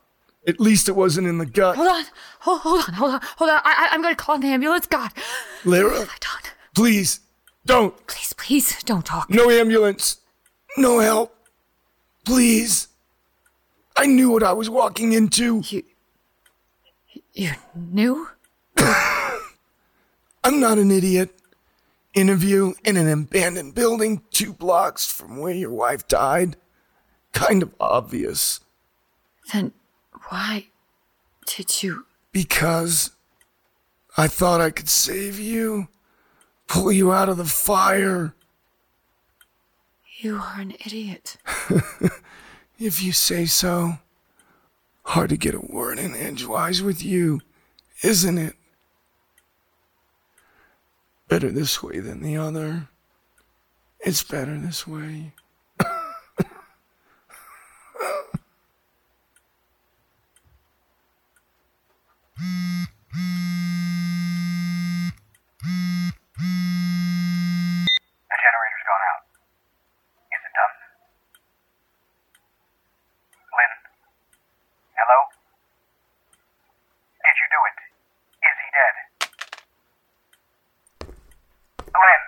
At 0.48 0.60
least 0.60 0.88
it 0.88 0.92
wasn't 0.96 1.26
in 1.26 1.38
the 1.38 1.46
gut. 1.46 1.76
Hold 1.76 1.88
on. 1.88 2.04
Hold, 2.40 2.60
hold 2.60 2.84
on. 2.88 2.94
Hold 2.94 3.10
on. 3.14 3.20
Hold 3.36 3.50
on. 3.50 3.60
I, 3.64 3.88
I, 3.90 3.94
I'm 3.94 4.02
going 4.02 4.14
to 4.14 4.22
call 4.22 4.36
an 4.36 4.44
ambulance. 4.44 4.86
God. 4.86 5.10
Lera, 5.64 5.90
What 5.90 5.98
have 6.00 6.08
I 6.10 6.18
done? 6.20 6.52
please, 6.74 7.20
don't. 7.66 8.06
Please, 8.06 8.32
please 8.32 8.82
don't 8.84 9.04
talk. 9.04 9.28
No 9.28 9.50
ambulance. 9.50 10.18
No 10.76 11.00
help. 11.00 11.36
Please. 12.24 12.88
I 13.96 14.06
knew 14.06 14.30
what 14.30 14.42
I 14.42 14.52
was 14.52 14.70
walking 14.70 15.12
into. 15.12 15.62
You. 15.66 15.82
You 17.32 17.50
knew? 17.74 18.28
I'm 18.76 20.60
not 20.60 20.78
an 20.78 20.90
idiot. 20.90 21.34
Interview 22.14 22.72
in 22.84 22.96
an 22.96 23.08
abandoned 23.08 23.74
building 23.74 24.22
two 24.30 24.52
blocks 24.52 25.10
from 25.10 25.38
where 25.38 25.52
your 25.52 25.70
wife 25.70 26.08
died. 26.08 26.56
Kind 27.32 27.62
of 27.62 27.74
obvious. 27.78 28.60
Then 29.52 29.72
why 30.28 30.68
did 31.46 31.82
you. 31.82 32.06
Because 32.32 33.10
I 34.16 34.28
thought 34.28 34.60
I 34.60 34.70
could 34.70 34.88
save 34.88 35.38
you, 35.38 35.88
pull 36.66 36.92
you 36.92 37.12
out 37.12 37.28
of 37.28 37.36
the 37.36 37.44
fire. 37.44 38.34
You 40.18 40.36
are 40.36 40.60
an 40.60 40.72
idiot. 40.84 41.36
If 42.78 43.02
you 43.02 43.12
say 43.12 43.46
so. 43.46 43.98
Hard 45.04 45.30
to 45.30 45.36
get 45.38 45.54
a 45.54 45.60
word 45.60 45.98
in 45.98 46.14
edgewise 46.14 46.82
with 46.82 47.02
you, 47.02 47.40
isn't 48.02 48.36
it? 48.36 48.54
Better 51.28 51.50
this 51.50 51.82
way 51.82 52.00
than 52.00 52.22
the 52.22 52.36
other. 52.36 52.88
It's 54.00 54.22
better 54.22 54.58
this 54.58 54.86
way. 54.86 55.32
The 68.26 68.38
generator's 68.42 68.84
gone 68.86 69.04
out. 69.10 69.22
Is 70.34 70.42
it 70.42 70.52
done? 70.54 70.74
Lynn? 73.56 73.72
Hello? 74.98 75.18
Did 77.22 77.36
you 77.38 77.48
do 77.48 77.60
it? 77.70 77.76
Is 78.76 78.82
he 81.94 82.25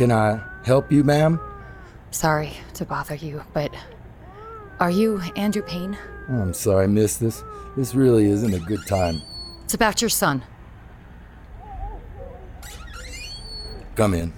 Can 0.00 0.12
I 0.12 0.40
help 0.64 0.90
you, 0.90 1.04
ma'am? 1.04 1.38
Sorry 2.10 2.54
to 2.72 2.86
bother 2.86 3.16
you, 3.16 3.44
but 3.52 3.70
are 4.78 4.90
you 4.90 5.20
Andrew 5.36 5.60
Payne? 5.60 5.98
Oh, 6.30 6.40
I'm 6.40 6.54
sorry 6.54 6.84
I 6.84 6.86
missed 6.86 7.20
this. 7.20 7.44
This 7.76 7.94
really 7.94 8.24
isn't 8.24 8.54
a 8.54 8.60
good 8.60 8.80
time. 8.86 9.20
It's 9.62 9.74
about 9.74 10.00
your 10.00 10.08
son. 10.08 10.42
Come 13.94 14.14
in. 14.14 14.32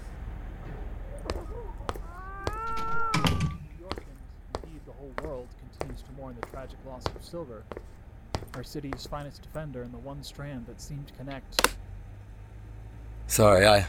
The 1.23 1.33
whole 4.99 5.15
world 5.23 5.47
continues 5.61 6.03
to 6.03 6.11
mourn 6.17 6.37
the 6.41 6.47
tragic 6.49 6.79
loss 6.85 7.07
of 7.07 7.25
Silver, 7.25 7.63
our 8.57 8.65
city's 8.65 9.07
finest 9.07 9.43
defender 9.43 9.83
and 9.83 9.95
the 9.95 9.99
one 9.99 10.25
strand 10.25 10.67
that 10.67 10.81
seemed 10.81 11.07
to 11.07 11.15
connect. 11.15 11.77
Sorry, 13.29 13.65
I. 13.65 13.87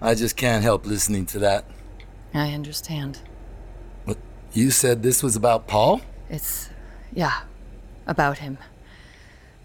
I 0.00 0.14
just 0.14 0.36
can't 0.36 0.62
help 0.62 0.86
listening 0.86 1.26
to 1.26 1.38
that. 1.40 1.64
I 2.34 2.52
understand. 2.52 3.18
What? 4.04 4.18
You 4.52 4.70
said 4.70 5.02
this 5.02 5.22
was 5.22 5.36
about 5.36 5.66
Paul? 5.66 6.00
It's, 6.28 6.68
yeah, 7.12 7.42
about 8.06 8.38
him. 8.38 8.58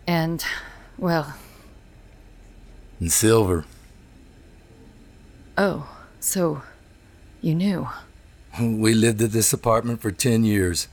And, 0.07 0.43
well, 0.97 1.33
And 2.99 3.11
Silver. 3.11 3.65
oh, 5.57 5.89
so 6.19 6.61
you 7.41 7.55
knew. 7.55 7.87
We 8.59 8.93
lived 8.93 9.21
at 9.21 9.31
this 9.31 9.53
apartment 9.53 10.01
for 10.01 10.11
10 10.11 10.43
years. 10.43 10.87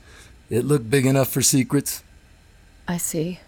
It 0.49 0.65
looked 0.65 0.89
big 0.89 1.05
enough 1.05 1.29
for 1.29 1.41
secrets. 1.41 2.03
I 2.87 2.97
see. 2.97 3.39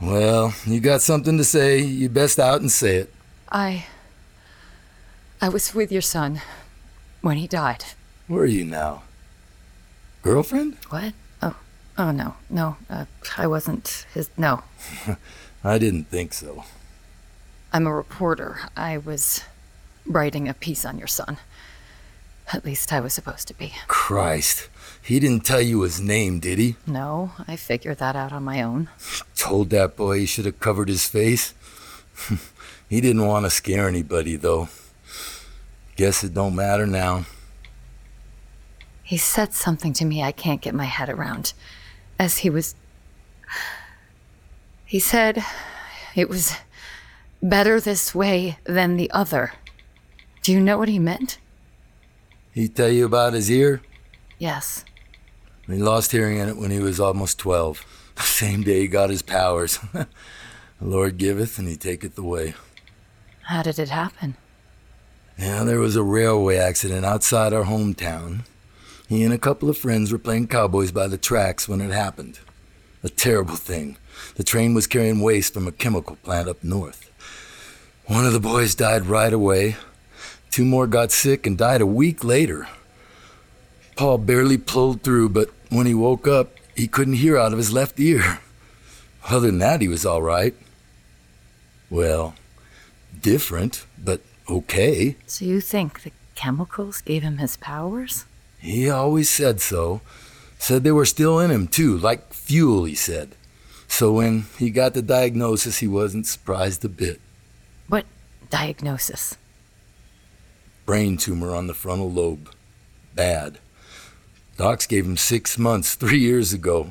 Well, 0.00 0.54
you 0.64 0.80
got 0.80 1.02
something 1.02 1.36
to 1.38 1.44
say, 1.44 1.80
you 1.80 2.08
best 2.08 2.38
out 2.38 2.60
and 2.60 2.70
say 2.70 2.96
it. 2.96 3.12
I. 3.50 3.86
I 5.40 5.48
was 5.48 5.74
with 5.74 5.92
your 5.92 6.02
son 6.02 6.40
when 7.20 7.36
he 7.36 7.46
died. 7.46 7.84
Where 8.26 8.42
are 8.42 8.46
you 8.46 8.64
now? 8.64 9.02
Girlfriend? 10.22 10.76
What? 10.90 11.14
Oh, 11.40 11.56
oh 11.96 12.10
no, 12.10 12.34
no. 12.50 12.76
Uh, 12.90 13.06
I 13.36 13.46
wasn't 13.46 14.06
his. 14.12 14.30
No, 14.36 14.62
I 15.64 15.78
didn't 15.78 16.04
think 16.04 16.34
so. 16.34 16.64
I'm 17.72 17.86
a 17.86 17.94
reporter. 17.94 18.60
I 18.76 18.98
was 18.98 19.44
writing 20.06 20.48
a 20.48 20.54
piece 20.54 20.84
on 20.84 20.98
your 20.98 21.06
son. 21.06 21.38
At 22.52 22.64
least 22.64 22.92
I 22.92 23.00
was 23.00 23.12
supposed 23.12 23.46
to 23.48 23.54
be. 23.54 23.74
Christ. 23.88 24.68
He 25.02 25.20
didn't 25.20 25.44
tell 25.44 25.60
you 25.60 25.82
his 25.82 26.00
name, 26.00 26.40
did 26.40 26.58
he? 26.58 26.76
No, 26.86 27.32
I 27.46 27.56
figured 27.56 27.98
that 27.98 28.16
out 28.16 28.32
on 28.32 28.42
my 28.42 28.62
own. 28.62 28.88
Told 29.36 29.70
that 29.70 29.96
boy 29.96 30.20
he 30.20 30.26
should 30.26 30.46
have 30.46 30.60
covered 30.60 30.88
his 30.88 31.06
face. 31.06 31.54
he 32.88 33.00
didn't 33.00 33.26
want 33.26 33.46
to 33.46 33.50
scare 33.50 33.88
anybody, 33.88 34.36
though. 34.36 34.68
Guess 35.96 36.24
it 36.24 36.34
don't 36.34 36.54
matter 36.54 36.86
now. 36.86 37.26
He 39.02 39.16
said 39.16 39.54
something 39.54 39.92
to 39.94 40.04
me 40.04 40.22
I 40.22 40.32
can't 40.32 40.60
get 40.60 40.74
my 40.74 40.84
head 40.84 41.08
around. 41.08 41.54
As 42.18 42.38
he 42.38 42.50
was. 42.50 42.74
He 44.84 45.00
said 45.00 45.44
it 46.14 46.28
was 46.28 46.54
better 47.42 47.80
this 47.80 48.14
way 48.14 48.58
than 48.64 48.96
the 48.96 49.10
other. 49.10 49.52
Do 50.42 50.52
you 50.52 50.60
know 50.60 50.78
what 50.78 50.88
he 50.88 50.98
meant? 50.98 51.38
He 52.52 52.68
tell 52.68 52.90
you 52.90 53.04
about 53.04 53.34
his 53.34 53.50
ear? 53.50 53.82
Yes. 54.38 54.84
He 55.66 55.76
lost 55.76 56.12
hearing 56.12 56.38
in 56.38 56.48
it 56.48 56.56
when 56.56 56.70
he 56.70 56.78
was 56.78 57.00
almost 57.00 57.38
12. 57.38 57.84
The 58.16 58.22
same 58.40 58.62
day 58.62 58.80
he 58.80 58.88
got 58.88 59.10
his 59.10 59.22
powers. 59.22 59.78
the 59.92 60.06
Lord 60.80 61.18
giveth 61.18 61.58
and 61.58 61.68
he 61.68 61.76
taketh 61.76 62.16
away. 62.18 62.54
How 63.48 63.62
did 63.62 63.78
it 63.78 63.88
happen? 63.88 64.34
Yeah, 65.38 65.64
there 65.64 65.80
was 65.80 65.96
a 65.96 66.02
railway 66.02 66.58
accident 66.58 67.06
outside 67.06 67.54
our 67.54 67.64
hometown. 67.64 68.40
He 69.08 69.24
and 69.24 69.32
a 69.32 69.38
couple 69.38 69.70
of 69.70 69.78
friends 69.78 70.12
were 70.12 70.18
playing 70.18 70.48
cowboys 70.48 70.92
by 70.92 71.06
the 71.06 71.16
tracks 71.16 71.66
when 71.66 71.80
it 71.80 71.90
happened. 71.90 72.40
A 73.02 73.08
terrible 73.08 73.56
thing. 73.56 73.96
The 74.34 74.44
train 74.44 74.74
was 74.74 74.86
carrying 74.86 75.22
waste 75.22 75.54
from 75.54 75.66
a 75.66 75.72
chemical 75.72 76.16
plant 76.16 76.46
up 76.46 76.62
north. 76.62 77.10
One 78.04 78.26
of 78.26 78.34
the 78.34 78.38
boys 78.38 78.74
died 78.74 79.06
right 79.06 79.32
away. 79.32 79.76
Two 80.50 80.66
more 80.66 80.86
got 80.86 81.10
sick 81.10 81.46
and 81.46 81.56
died 81.56 81.80
a 81.80 81.86
week 81.86 82.22
later. 82.22 82.68
Paul 83.96 84.18
barely 84.18 84.58
pulled 84.58 85.00
through, 85.00 85.30
but 85.30 85.48
when 85.70 85.86
he 85.86 85.94
woke 85.94 86.28
up, 86.28 86.50
he 86.76 86.86
couldn't 86.86 87.14
hear 87.14 87.38
out 87.38 87.52
of 87.52 87.58
his 87.58 87.72
left 87.72 87.98
ear. 87.98 88.40
Other 89.26 89.46
than 89.46 89.58
that, 89.60 89.80
he 89.80 89.88
was 89.88 90.04
all 90.04 90.20
right. 90.20 90.54
Well, 91.88 92.34
different, 93.22 93.86
but 93.98 94.20
okay. 94.48 95.16
So 95.26 95.44
you 95.44 95.60
think 95.60 96.02
the 96.02 96.12
chemicals 96.34 97.00
gave 97.00 97.22
him 97.22 97.38
his 97.38 97.56
powers? 97.56 98.24
He 98.58 98.88
always 98.88 99.28
said 99.28 99.60
so. 99.60 100.00
Said 100.58 100.82
they 100.82 100.92
were 100.92 101.04
still 101.04 101.38
in 101.38 101.50
him, 101.50 101.68
too, 101.68 101.96
like 101.96 102.32
fuel, 102.32 102.84
he 102.84 102.94
said. 102.94 103.36
So 103.86 104.12
when 104.12 104.46
he 104.58 104.70
got 104.70 104.94
the 104.94 105.02
diagnosis, 105.02 105.78
he 105.78 105.86
wasn't 105.86 106.26
surprised 106.26 106.84
a 106.84 106.88
bit. 106.88 107.20
What 107.88 108.06
diagnosis? 108.50 109.36
Brain 110.84 111.16
tumor 111.16 111.54
on 111.54 111.68
the 111.68 111.74
frontal 111.74 112.10
lobe. 112.10 112.50
Bad. 113.14 113.58
Docs 114.56 114.86
gave 114.86 115.06
him 115.06 115.16
six 115.16 115.56
months 115.58 115.94
three 115.94 116.18
years 116.18 116.52
ago. 116.52 116.90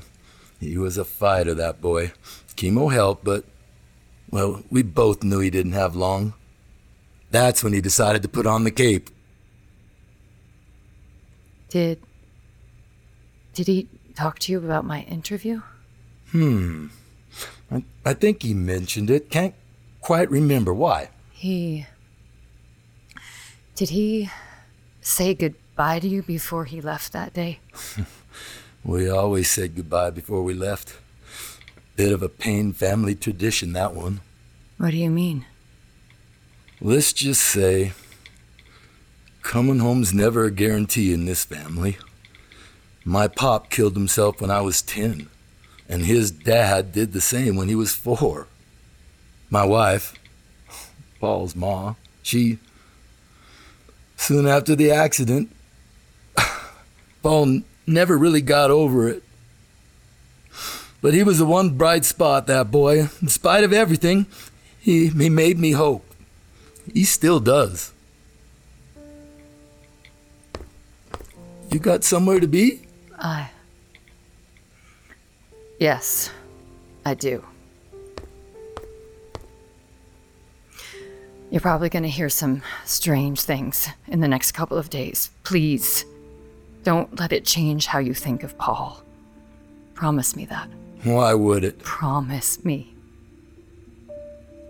He 0.59 0.77
was 0.77 0.97
a 0.97 1.05
fighter, 1.05 1.53
that 1.53 1.81
boy. 1.81 2.13
Chemo 2.55 2.91
helped, 2.91 3.23
but, 3.23 3.43
well, 4.29 4.63
we 4.69 4.83
both 4.83 5.23
knew 5.23 5.39
he 5.39 5.49
didn't 5.49 5.73
have 5.73 5.95
long. 5.95 6.33
That's 7.31 7.63
when 7.63 7.73
he 7.73 7.81
decided 7.81 8.21
to 8.23 8.27
put 8.27 8.45
on 8.45 8.63
the 8.63 8.71
cape. 8.71 9.09
Did. 11.69 12.01
Did 13.53 13.67
he 13.67 13.87
talk 14.15 14.39
to 14.39 14.51
you 14.51 14.59
about 14.59 14.85
my 14.85 15.01
interview? 15.01 15.61
Hmm. 16.31 16.87
I, 17.71 17.83
I 18.05 18.13
think 18.13 18.43
he 18.43 18.53
mentioned 18.53 19.09
it. 19.09 19.29
Can't 19.29 19.55
quite 20.01 20.29
remember 20.29 20.73
why. 20.73 21.09
He. 21.31 21.85
Did 23.75 23.89
he 23.89 24.29
say 25.01 25.33
goodbye 25.33 25.99
to 25.99 26.07
you 26.07 26.23
before 26.23 26.65
he 26.65 26.81
left 26.81 27.13
that 27.13 27.33
day? 27.33 27.59
We 28.87 29.09
always 29.09 29.49
said 29.49 29.75
goodbye 29.75 30.11
before 30.11 30.43
we 30.43 30.53
left. 30.53 30.95
Bit 31.97 32.11
of 32.11 32.21
a 32.21 32.29
pain 32.29 32.73
family 32.73 33.15
tradition, 33.15 33.73
that 33.73 33.95
one. 33.95 34.21
What 34.77 34.91
do 34.91 34.97
you 34.97 35.09
mean? 35.09 35.47
Let's 36.79 37.11
just 37.11 37.41
say, 37.41 37.93
coming 39.41 39.79
home's 39.79 40.13
never 40.13 40.45
a 40.45 40.51
guarantee 40.51 41.11
in 41.11 41.25
this 41.25 41.43
family. 41.43 41.97
My 43.03 43.27
pop 43.27 43.71
killed 43.71 43.95
himself 43.95 44.39
when 44.39 44.51
I 44.51 44.61
was 44.61 44.83
10, 44.83 45.27
and 45.89 46.05
his 46.05 46.29
dad 46.29 46.91
did 46.91 47.13
the 47.13 47.21
same 47.21 47.55
when 47.55 47.67
he 47.67 47.73
was 47.73 47.95
four. 47.95 48.45
My 49.49 49.65
wife, 49.65 50.13
Paul's 51.19 51.55
ma, 51.55 51.95
she. 52.21 52.59
Soon 54.17 54.45
after 54.45 54.75
the 54.75 54.91
accident, 54.91 55.49
Paul 57.23 57.61
never 57.87 58.15
really 58.19 58.41
got 58.41 58.69
over 58.69 59.09
it. 59.09 59.23
But 61.01 61.13
he 61.13 61.23
was 61.23 61.37
the 61.37 61.45
one 61.45 61.77
bright 61.77 62.05
spot, 62.05 62.47
that 62.47 62.71
boy. 62.71 63.09
In 63.21 63.27
spite 63.27 63.63
of 63.63 63.71
everything, 63.71 64.25
he, 64.79 65.07
he 65.07 65.29
made 65.29 65.59
me 65.59 65.71
hope. 65.71 66.03
He 66.93 67.03
still 67.03 67.39
does. 67.39 67.93
You 71.69 71.79
got 71.79 72.03
somewhere 72.03 72.39
to 72.39 72.47
be? 72.47 72.81
I. 73.19 73.49
Yes, 75.79 76.31
I 77.05 77.13
do. 77.13 77.43
You're 81.49 81.61
probably 81.61 81.89
going 81.89 82.03
to 82.03 82.09
hear 82.09 82.29
some 82.29 82.61
strange 82.85 83.41
things 83.41 83.87
in 84.07 84.19
the 84.19 84.27
next 84.27 84.51
couple 84.51 84.77
of 84.77 84.89
days. 84.89 85.31
Please, 85.43 86.05
don't 86.83 87.19
let 87.19 87.31
it 87.31 87.45
change 87.45 87.85
how 87.85 87.99
you 87.99 88.13
think 88.13 88.43
of 88.43 88.57
Paul. 88.57 89.01
Promise 89.93 90.35
me 90.35 90.45
that. 90.45 90.69
Why 91.03 91.33
would 91.33 91.63
it? 91.63 91.79
Promise 91.79 92.65
me. 92.65 92.93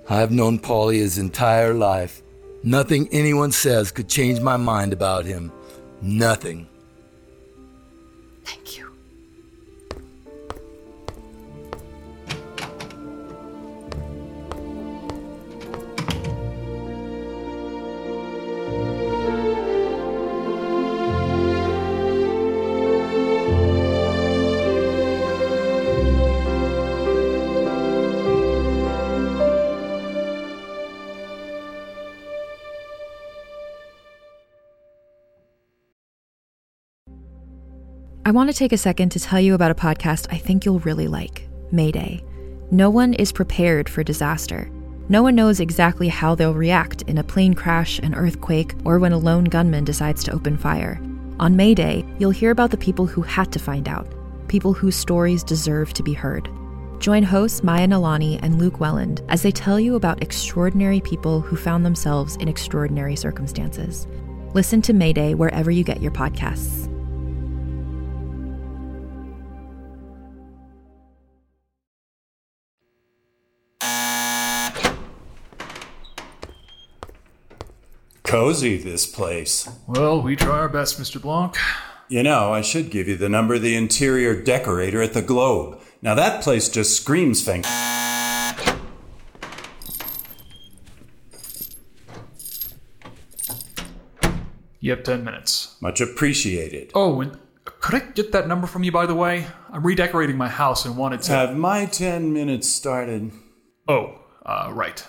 I've 0.10 0.32
known 0.32 0.60
Paulie 0.60 0.96
his 1.00 1.18
entire 1.18 1.74
life. 1.74 2.22
Nothing 2.64 3.08
anyone 3.12 3.52
says 3.52 3.92
could 3.92 4.08
change 4.08 4.40
my 4.40 4.58
mind 4.58 4.94
about 4.94 5.26
him. 5.26 5.52
Nothing. 6.02 6.68
Thank 8.46 8.78
you. 8.78 8.87
I 38.28 38.32
want 38.32 38.50
to 38.50 38.54
take 38.54 38.74
a 38.74 38.78
second 38.78 39.12
to 39.12 39.22
tell 39.22 39.40
you 39.40 39.54
about 39.54 39.72
a 39.72 39.74
podcast 39.74 40.28
I 40.30 40.38
think 40.38 40.66
you'll 40.66 40.80
really 40.80 41.08
like 41.08 41.48
Mayday. 41.72 42.26
No 42.72 42.90
one 42.90 43.14
is 43.14 43.32
prepared 43.32 43.88
for 43.88 44.04
disaster. 44.04 44.70
No 45.08 45.24
one 45.24 45.34
knows 45.34 45.62
exactly 45.62 46.10
how 46.10 46.36
they'll 46.36 46.54
react 46.54 47.04
in 47.04 47.20
a 47.20 47.24
plane 47.24 47.54
crash, 47.54 48.00
an 48.00 48.14
earthquake, 48.14 48.74
or 48.84 49.00
when 49.00 49.14
a 49.14 49.18
lone 49.18 49.46
gunman 49.46 49.86
decides 49.86 50.26
to 50.26 50.34
open 50.34 50.58
fire. 50.58 51.00
On 51.40 51.56
Mayday, 51.56 52.04
you'll 52.20 52.32
hear 52.32 52.52
about 52.52 52.70
the 52.70 52.76
people 52.76 53.06
who 53.06 53.22
had 53.22 53.50
to 53.54 53.60
find 53.60 53.88
out, 53.88 54.14
people 54.50 54.74
whose 54.74 54.98
stories 54.98 55.42
deserve 55.42 55.94
to 55.94 56.04
be 56.04 56.12
heard. 56.12 56.50
Join 57.00 57.24
hosts 57.24 57.64
Maya 57.64 57.88
Nalani 57.88 58.42
and 58.44 58.60
Luke 58.60 58.82
Welland 58.82 59.22
as 59.30 59.42
they 59.42 59.52
tell 59.52 59.80
you 59.80 59.96
about 59.96 60.22
extraordinary 60.22 61.00
people 61.00 61.40
who 61.40 61.56
found 61.56 61.86
themselves 61.86 62.36
in 62.36 62.50
extraordinary 62.50 63.16
circumstances. 63.16 64.06
Listen 64.54 64.82
to 64.82 64.92
Mayday 64.92 65.34
wherever 65.34 65.72
you 65.72 65.86
get 65.86 66.02
your 66.02 66.12
podcasts. 66.12 66.87
Cozy, 78.38 78.78
this 78.78 79.08
place. 79.08 79.68
Well, 79.88 80.22
we 80.22 80.36
try 80.36 80.60
our 80.60 80.70
best, 80.70 81.00
Mr. 81.00 81.20
Blanc. 81.20 81.58
You 82.08 82.22
know, 82.22 82.54
I 82.54 82.62
should 82.62 82.92
give 82.92 83.08
you 83.08 83.18
the 83.18 83.30
number 83.30 83.56
of 83.56 83.64
the 83.64 83.76
interior 83.76 84.40
decorator 84.40 85.02
at 85.02 85.14
the 85.14 85.24
Globe. 85.24 85.82
Now 86.04 86.14
that 86.14 86.44
place 86.44 86.70
just 86.70 86.96
screams 86.96 87.44
fang. 87.44 87.64
You 94.82 94.92
have 94.92 95.02
10 95.02 95.24
minutes. 95.24 95.76
Much 95.82 96.00
appreciated. 96.00 96.92
Oh, 96.94 97.22
and 97.22 97.40
could 97.66 97.96
I 97.96 98.06
get 98.12 98.34
that 98.34 98.48
number 98.48 98.68
from 98.68 98.84
you, 98.84 98.92
by 98.92 99.08
the 99.08 99.16
way? 99.16 99.48
I'm 99.72 99.84
redecorating 99.84 100.38
my 100.38 100.48
house 100.48 100.86
and 100.86 100.96
wanted 100.96 101.24
to. 101.24 101.32
Have 101.32 101.58
my 101.58 101.88
10 101.88 102.34
minutes 102.34 102.70
started? 102.70 103.32
Oh, 103.88 104.20
uh, 104.46 104.70
right. 104.72 105.04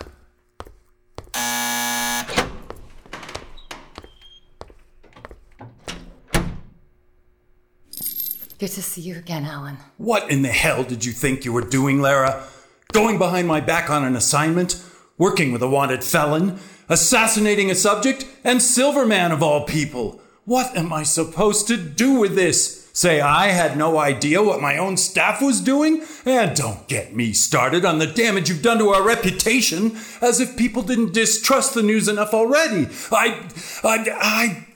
Good 8.59 8.71
to 8.71 8.81
see 8.81 8.99
you 8.99 9.15
again, 9.15 9.45
Alan. 9.45 9.77
What 9.95 10.29
in 10.29 10.41
the 10.41 10.49
hell 10.49 10.83
did 10.83 11.05
you 11.05 11.13
think 11.13 11.45
you 11.45 11.53
were 11.53 11.61
doing, 11.61 12.01
Lera? 12.01 12.43
Going 12.91 13.17
behind 13.17 13.47
my 13.47 13.61
back 13.61 13.89
on 13.89 14.03
an 14.03 14.17
assignment? 14.17 14.83
Working 15.17 15.53
with 15.53 15.61
a 15.61 15.69
wanted 15.69 16.03
felon? 16.03 16.59
Assassinating 16.89 17.71
a 17.71 17.75
subject? 17.75 18.27
And 18.43 18.61
Silverman 18.61 19.31
of 19.31 19.41
all 19.41 19.63
people? 19.63 20.19
What 20.43 20.75
am 20.75 20.91
I 20.91 21.03
supposed 21.03 21.69
to 21.69 21.77
do 21.77 22.19
with 22.19 22.35
this? 22.35 22.89
Say 22.91 23.21
I 23.21 23.47
had 23.47 23.77
no 23.77 23.97
idea 23.97 24.43
what 24.43 24.59
my 24.59 24.77
own 24.77 24.97
staff 24.97 25.41
was 25.41 25.61
doing? 25.61 26.03
And 26.25 26.53
don't 26.53 26.85
get 26.89 27.15
me 27.15 27.31
started 27.31 27.85
on 27.85 27.99
the 27.99 28.07
damage 28.07 28.49
you've 28.49 28.61
done 28.61 28.79
to 28.79 28.89
our 28.89 29.03
reputation, 29.07 29.95
as 30.21 30.41
if 30.41 30.57
people 30.57 30.81
didn't 30.81 31.13
distrust 31.13 31.75
the 31.75 31.83
news 31.83 32.09
enough 32.09 32.33
already. 32.33 32.89
I. 33.09 33.49
I. 33.85 34.05
I. 34.19 34.67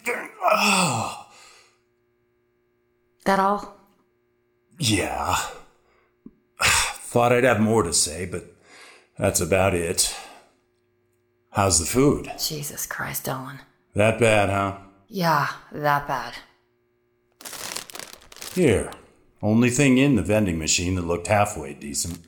Oh. 0.42 1.28
That 3.26 3.40
all? 3.40 3.73
Yeah. 4.80 5.36
Thought 6.62 7.34
I'd 7.34 7.44
have 7.44 7.60
more 7.60 7.84
to 7.84 7.94
say, 7.94 8.26
but 8.26 8.46
that's 9.18 9.42
about 9.42 9.74
it. 9.74 10.16
How's 11.52 11.80
the 11.80 11.86
food? 11.86 12.32
Jesus 12.40 12.86
Christ, 12.86 13.28
Ellen. 13.30 13.60
That 13.94 14.20
bad, 14.20 14.50
huh? 14.50 14.78
Yeah, 15.08 15.50
that 15.72 16.08
bad. 16.08 16.34
Here. 18.56 18.92
Only 19.42 19.70
thing 19.70 19.98
in 19.98 20.16
the 20.16 20.24
vending 20.24 20.58
machine 20.58 20.96
that 20.96 21.06
looked 21.06 21.28
halfway 21.28 21.74
decent. 21.74 22.20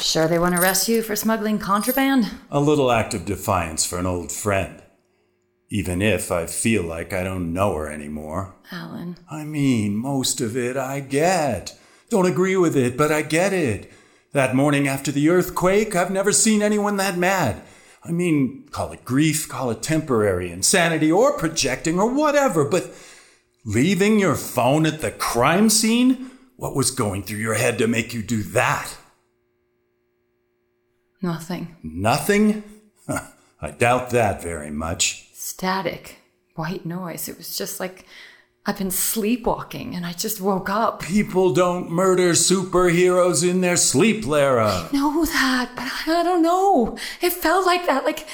Sure 0.00 0.26
they 0.26 0.38
want 0.38 0.54
to 0.54 0.60
arrest 0.60 0.88
you 0.88 1.02
for 1.02 1.14
smuggling 1.14 1.58
contraband? 1.58 2.30
A 2.50 2.58
little 2.58 2.90
act 2.90 3.14
of 3.14 3.24
defiance 3.24 3.86
for 3.86 3.98
an 3.98 4.06
old 4.06 4.32
friend. 4.32 4.82
Even 5.70 6.02
if 6.02 6.32
I 6.32 6.46
feel 6.46 6.82
like 6.82 7.12
I 7.12 7.22
don't 7.22 7.52
know 7.52 7.74
her 7.74 7.88
anymore. 7.88 8.54
Alan. 8.72 9.16
I 9.30 9.44
mean, 9.44 9.96
most 9.96 10.40
of 10.40 10.56
it 10.56 10.76
I 10.76 11.00
get. 11.00 11.78
Don't 12.10 12.26
agree 12.26 12.56
with 12.56 12.76
it, 12.76 12.96
but 12.96 13.10
I 13.10 13.22
get 13.22 13.52
it. 13.52 13.90
That 14.32 14.54
morning 14.54 14.88
after 14.88 15.12
the 15.12 15.28
earthquake, 15.30 15.94
I've 15.94 16.10
never 16.10 16.32
seen 16.32 16.60
anyone 16.60 16.96
that 16.96 17.16
mad. 17.16 17.62
I 18.02 18.10
mean, 18.10 18.68
call 18.70 18.92
it 18.92 19.04
grief, 19.04 19.48
call 19.48 19.70
it 19.70 19.82
temporary 19.82 20.50
insanity, 20.50 21.10
or 21.10 21.38
projecting, 21.38 21.98
or 21.98 22.12
whatever, 22.12 22.64
but 22.64 22.90
leaving 23.64 24.18
your 24.18 24.34
phone 24.34 24.86
at 24.86 25.00
the 25.00 25.10
crime 25.10 25.70
scene? 25.70 26.30
What 26.56 26.76
was 26.76 26.90
going 26.90 27.22
through 27.22 27.38
your 27.38 27.54
head 27.54 27.78
to 27.78 27.86
make 27.86 28.12
you 28.12 28.22
do 28.22 28.42
that? 28.42 28.96
Nothing. 31.22 31.76
Nothing? 31.82 32.62
I 33.08 33.70
doubt 33.70 34.10
that 34.10 34.42
very 34.42 34.70
much. 34.70 35.30
Static. 35.32 36.18
White 36.54 36.84
noise. 36.84 37.28
It 37.28 37.38
was 37.38 37.56
just 37.56 37.80
like 37.80 38.04
I've 38.66 38.78
been 38.78 38.90
sleepwalking 38.90 39.94
and 39.94 40.06
I 40.06 40.12
just 40.12 40.40
woke 40.40 40.70
up. 40.70 41.02
People 41.02 41.52
don't 41.52 41.90
murder 41.90 42.30
superheroes 42.32 43.48
in 43.48 43.60
their 43.60 43.76
sleep, 43.76 44.26
Lera. 44.26 44.88
I 44.90 44.96
know 44.96 45.24
that, 45.26 45.72
but 45.76 45.84
I 46.10 46.22
don't 46.22 46.42
know. 46.42 46.96
It 47.20 47.34
felt 47.34 47.66
like 47.66 47.86
that. 47.86 48.04
Like 48.06 48.26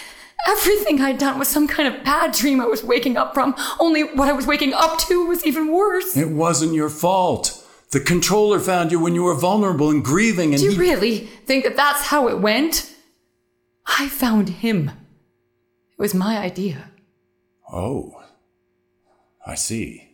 everything 0.47 1.01
I'd 1.01 1.19
done 1.19 1.39
was 1.39 1.49
some 1.49 1.67
kind 1.67 1.93
of 1.93 2.05
bad 2.05 2.33
dream 2.33 2.61
I 2.61 2.67
was 2.67 2.85
waking 2.85 3.17
up 3.17 3.35
from. 3.35 3.57
Only 3.81 4.03
what 4.05 4.29
I 4.29 4.33
was 4.33 4.47
waking 4.47 4.73
up 4.73 5.01
to 5.09 5.27
was 5.27 5.45
even 5.45 5.73
worse. 5.73 6.17
It 6.17 6.29
wasn't 6.31 6.75
your 6.75 6.91
fault. 6.91 7.57
The 7.91 7.99
controller 8.01 8.61
found 8.61 8.93
you 8.93 9.01
when 9.01 9.17
you 9.17 9.25
were 9.25 9.35
vulnerable 9.35 9.91
and 9.91 10.05
grieving, 10.05 10.53
and 10.55 10.61
Do 10.63 10.67
you 10.67 10.73
he- 10.73 10.79
really 10.79 11.19
think 11.45 11.65
that 11.65 11.75
that's 11.77 12.03
how 12.07 12.29
it 12.29 12.39
went? 12.39 12.95
I 13.85 14.09
found 14.09 14.49
him. 14.49 14.91
It 14.91 15.99
was 15.99 16.15
my 16.15 16.39
idea. 16.39 16.93
Oh, 17.73 18.23
I 19.45 19.57
see. 19.57 20.07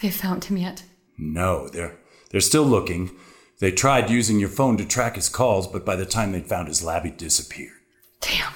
They 0.00 0.10
found 0.10 0.44
him 0.44 0.56
yet? 0.56 0.82
No, 1.18 1.68
they're 1.68 1.98
they're 2.30 2.40
still 2.40 2.64
looking. 2.64 3.10
They 3.58 3.70
tried 3.72 4.08
using 4.08 4.40
your 4.40 4.48
phone 4.48 4.78
to 4.78 4.86
track 4.86 5.16
his 5.16 5.28
calls, 5.28 5.66
but 5.66 5.84
by 5.84 5.96
the 5.96 6.06
time 6.06 6.32
they'd 6.32 6.46
found 6.46 6.68
his 6.68 6.82
lab, 6.82 7.04
he'd 7.04 7.18
disappeared. 7.18 7.72
Damn. 8.20 8.52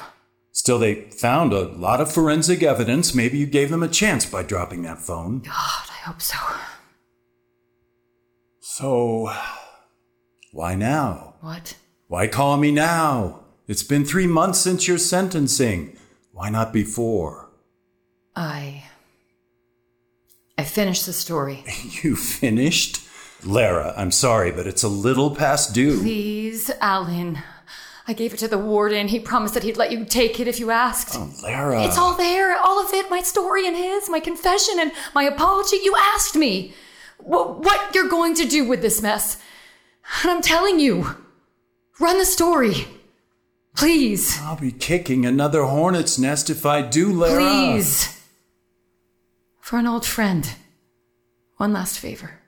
Still, 0.52 0.78
they 0.78 1.10
found 1.10 1.52
a 1.52 1.68
lot 1.68 2.00
of 2.00 2.10
forensic 2.10 2.62
evidence. 2.62 3.14
Maybe 3.14 3.36
you 3.36 3.46
gave 3.46 3.70
them 3.70 3.82
a 3.82 3.88
chance 3.88 4.24
by 4.24 4.42
dropping 4.42 4.82
that 4.82 5.00
phone. 5.00 5.40
God, 5.40 5.50
I 5.90 6.00
hope 6.04 6.22
so. 6.22 6.38
So, 8.60 9.30
why 10.52 10.74
now? 10.74 11.34
What? 11.40 11.76
Why 12.06 12.28
call 12.28 12.56
me 12.56 12.70
now? 12.70 13.40
It's 13.66 13.82
been 13.82 14.04
three 14.04 14.26
months 14.26 14.60
since 14.60 14.88
your 14.88 14.98
sentencing. 14.98 15.98
Why 16.32 16.48
not 16.48 16.72
before? 16.72 17.50
I. 18.34 18.83
I 20.56 20.64
finished 20.64 21.06
the 21.06 21.12
story. 21.12 21.64
You 22.02 22.16
finished? 22.16 23.00
Lera, 23.44 23.92
I'm 23.96 24.10
sorry, 24.10 24.50
but 24.50 24.66
it's 24.66 24.82
a 24.82 24.88
little 24.88 25.34
past 25.34 25.74
due. 25.74 25.98
Please, 26.00 26.70
Alan. 26.80 27.38
I 28.06 28.12
gave 28.12 28.34
it 28.34 28.38
to 28.38 28.48
the 28.48 28.58
warden. 28.58 29.08
He 29.08 29.18
promised 29.18 29.54
that 29.54 29.62
he'd 29.62 29.76
let 29.78 29.90
you 29.92 30.04
take 30.04 30.38
it 30.40 30.48
if 30.48 30.60
you 30.60 30.70
asked. 30.70 31.14
Oh, 31.18 31.30
Lera. 31.42 31.84
It's 31.84 31.96
all 31.98 32.14
there, 32.14 32.56
all 32.58 32.78
of 32.84 32.92
it, 32.92 33.10
my 33.10 33.20
story 33.22 33.66
and 33.66 33.76
his, 33.76 34.08
my 34.10 34.20
confession 34.20 34.74
and 34.78 34.92
my 35.14 35.24
apology. 35.24 35.78
You 35.82 35.94
asked 35.98 36.36
me 36.36 36.74
wh- 37.18 37.58
what 37.60 37.94
you're 37.94 38.08
going 38.08 38.34
to 38.36 38.44
do 38.46 38.64
with 38.68 38.82
this 38.82 39.00
mess. 39.02 39.40
And 40.22 40.30
I'm 40.30 40.42
telling 40.42 40.78
you, 40.80 41.16
run 41.98 42.18
the 42.18 42.26
story. 42.26 42.86
Please. 43.74 44.38
I'll 44.42 44.56
be 44.60 44.70
kicking 44.72 45.24
another 45.26 45.64
hornet's 45.64 46.18
nest 46.18 46.48
if 46.50 46.64
I 46.66 46.82
do, 46.82 47.12
Lera. 47.12 47.40
Please. 47.40 48.13
For 49.64 49.78
an 49.78 49.86
old 49.86 50.04
friend. 50.04 50.46
One 51.56 51.72
last 51.72 51.98
favor. 51.98 52.42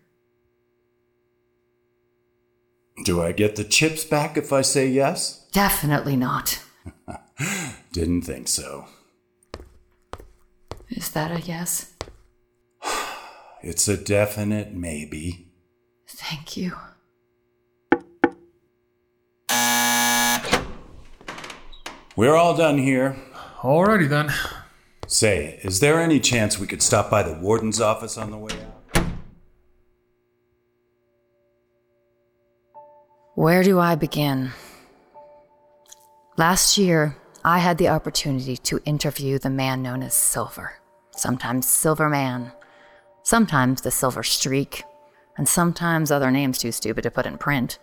Do 3.06 3.22
I 3.22 3.32
get 3.32 3.56
the 3.56 3.64
chips 3.64 4.04
back 4.04 4.36
if 4.36 4.52
I 4.52 4.60
say 4.60 4.86
yes? 4.86 5.46
Definitely 5.50 6.14
not. 6.14 6.62
Didn't 7.92 8.20
think 8.20 8.48
so. 8.48 8.84
Is 10.90 11.08
that 11.12 11.30
a 11.30 11.40
yes? 11.40 11.94
It's 13.62 13.88
a 13.88 13.96
definite 13.96 14.74
maybe. 14.74 15.48
Thank 16.06 16.58
you. 16.58 16.74
We're 22.14 22.36
all 22.36 22.54
done 22.54 22.76
here. 22.76 23.16
Alrighty 23.62 24.06
then. 24.06 24.30
Say, 25.06 25.60
is 25.62 25.80
there 25.80 26.00
any 26.00 26.20
chance 26.20 26.58
we 26.58 26.66
could 26.66 26.82
stop 26.82 27.10
by 27.10 27.22
the 27.22 27.34
warden's 27.34 27.80
office 27.80 28.18
on 28.18 28.30
the 28.30 28.38
way 28.38 28.52
out? 28.52 29.06
Where 33.34 33.62
do 33.62 33.78
I 33.78 33.94
begin? 33.94 34.52
Last 36.36 36.76
year, 36.76 37.16
I 37.44 37.58
had 37.58 37.78
the 37.78 37.88
opportunity 37.88 38.56
to 38.56 38.80
interview 38.84 39.38
the 39.38 39.50
man 39.50 39.82
known 39.82 40.02
as 40.02 40.14
Silver, 40.14 40.74
sometimes 41.14 41.68
Silver 41.68 42.08
Man, 42.08 42.52
Sometimes 43.26 43.80
the 43.80 43.90
Silver 43.90 44.22
Streak, 44.22 44.84
and 45.36 45.48
sometimes 45.48 46.12
other 46.12 46.30
names 46.30 46.58
too 46.58 46.70
stupid 46.70 47.02
to 47.02 47.10
put 47.10 47.26
in 47.26 47.38
print. 47.38 47.80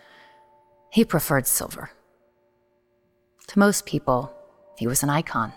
He 0.89 1.03
preferred 1.03 1.47
Silver. 1.47 1.89
To 3.47 3.59
most 3.59 3.85
people, 3.85 4.33
he 4.77 4.87
was 4.87 5.03
an 5.03 5.09
icon, 5.09 5.51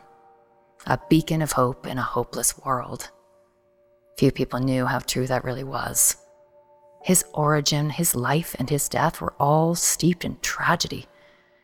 a 0.87 0.99
beacon 1.09 1.43
of 1.43 1.53
hope 1.53 1.87
in 1.87 1.99
a 1.99 2.03
hopeless 2.03 2.57
world. 2.59 3.11
Few 4.19 4.31
people 4.31 4.61
knew 4.61 4.87
how 4.87 5.01
true 5.01 5.27
that 5.27 5.45
really 5.45 5.65
was. 5.65 6.17
His 7.03 7.25
origin, 7.35 7.91
his 7.91 8.15
life, 8.15 8.57
and 8.59 8.71
his 8.71 8.89
death 8.89 9.21
were 9.21 9.35
all 9.39 9.75
steeped 9.75 10.25
in 10.25 10.39
tragedy. 10.41 11.07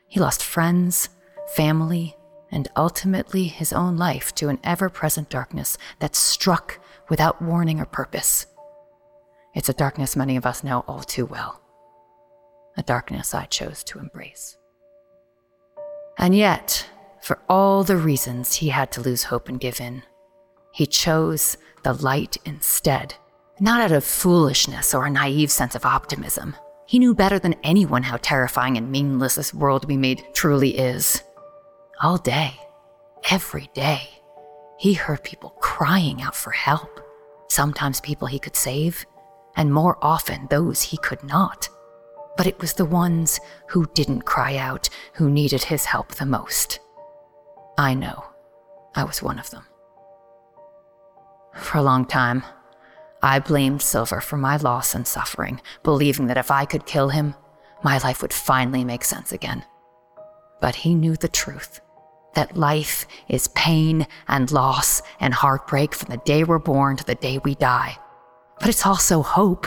He 0.09 0.21
lost 0.21 0.43
friends, 0.43 1.09
family, 1.55 2.17
and 2.51 2.69
ultimately 2.77 3.45
his 3.45 3.73
own 3.73 3.97
life 3.97 4.35
to 4.37 4.49
an 4.49 4.59
ever 4.63 4.91
present 4.91 5.31
darkness 5.31 5.79
that 6.01 6.15
struck 6.15 6.79
without 7.09 7.41
warning 7.41 7.81
or 7.81 7.87
purpose. 7.87 8.47
It's 9.55 9.69
a 9.69 9.75
darkness 9.75 10.17
many 10.17 10.37
of 10.37 10.47
us 10.47 10.63
know 10.63 10.85
all 10.87 11.03
too 11.03 11.27
well, 11.27 11.61
a 12.77 12.83
darkness 12.83 13.35
I 13.35 13.47
chose 13.47 13.83
to 13.85 13.99
embrace. 13.99 14.57
And 16.19 16.35
yet, 16.35 16.89
for 17.23 17.39
all 17.49 17.85
the 17.85 17.97
reasons 17.97 18.55
he 18.55 18.69
had 18.69 18.91
to 18.93 19.01
lose 19.01 19.23
hope 19.25 19.49
and 19.49 19.61
give 19.61 19.81
in, 19.81 20.03
he 20.73 20.87
chose 20.87 21.57
the 21.85 21.93
light 21.93 22.37
instead, 22.45 23.15
not 23.61 23.81
out 23.81 23.93
of 23.93 24.05
foolishness 24.05 24.93
or 24.93 25.07
a 25.07 25.11
naive 25.11 25.51
sense 25.51 25.75
of 25.75 25.85
optimism. 25.85 26.57
He 26.87 26.99
knew 26.99 27.15
better 27.15 27.39
than 27.39 27.55
anyone 27.63 28.03
how 28.03 28.17
terrifying 28.19 28.77
and 28.77 28.91
meaningless 28.91 29.37
this 29.37 29.55
world 29.55 29.87
we 29.87 29.97
made 29.97 30.25
truly 30.35 30.77
is. 30.77 31.23
All 32.03 32.19
day, 32.19 32.55
every 33.31 33.71
day, 33.73 34.09
he 34.79 34.95
heard 34.95 35.23
people 35.23 35.51
crying 35.61 36.23
out 36.23 36.35
for 36.35 36.51
help. 36.51 37.01
Sometimes 37.49 38.01
people 38.01 38.27
he 38.27 38.41
could 38.41 38.57
save, 38.57 39.07
and 39.57 39.73
more 39.73 39.97
often 40.03 40.49
those 40.51 40.83
he 40.83 40.97
could 40.97 41.23
not. 41.23 41.69
But 42.37 42.47
it 42.49 42.59
was 42.61 42.75
the 42.75 42.85
ones 42.85 43.39
who 43.69 43.87
didn't 43.95 44.23
cry 44.23 44.57
out 44.57 44.89
who 45.15 45.31
needed 45.31 45.63
his 45.63 45.85
help 45.85 46.15
the 46.15 46.27
most. 46.27 46.81
I 47.79 47.95
know 47.95 48.25
I 48.95 49.05
was 49.05 49.23
one 49.23 49.39
of 49.39 49.51
them. 49.51 49.65
For 51.55 51.79
a 51.79 51.83
long 51.83 52.07
time, 52.07 52.45
I 53.23 53.39
blamed 53.39 53.83
Silver 53.83 54.21
for 54.21 54.37
my 54.37 54.57
loss 54.57 54.95
and 54.95 55.07
suffering, 55.07 55.61
believing 55.83 56.27
that 56.27 56.39
if 56.39 56.51
I 56.51 56.65
could 56.65 56.87
kill 56.87 57.11
him, 57.11 57.35
my 57.83 57.99
life 57.99 58.23
would 58.23 58.33
finally 58.33 58.85
make 58.85 59.05
sense 59.05 59.33
again. 59.33 59.65
But 60.61 60.77
he 60.77 60.95
knew 60.95 61.17
the 61.17 61.29
truth 61.29 61.81
that 62.35 62.57
life 62.57 63.07
is 63.29 63.49
pain 63.49 64.07
and 64.27 64.51
loss 64.51 65.03
and 65.21 65.35
heartbreak 65.35 65.95
from 65.95 66.11
the 66.11 66.23
day 66.25 66.45
we're 66.45 66.59
born 66.59 66.97
to 66.97 67.05
the 67.05 67.15
day 67.15 67.39
we 67.39 67.55
die. 67.55 67.97
But 68.59 68.69
it's 68.69 68.87
also 68.87 69.23
hope. 69.23 69.67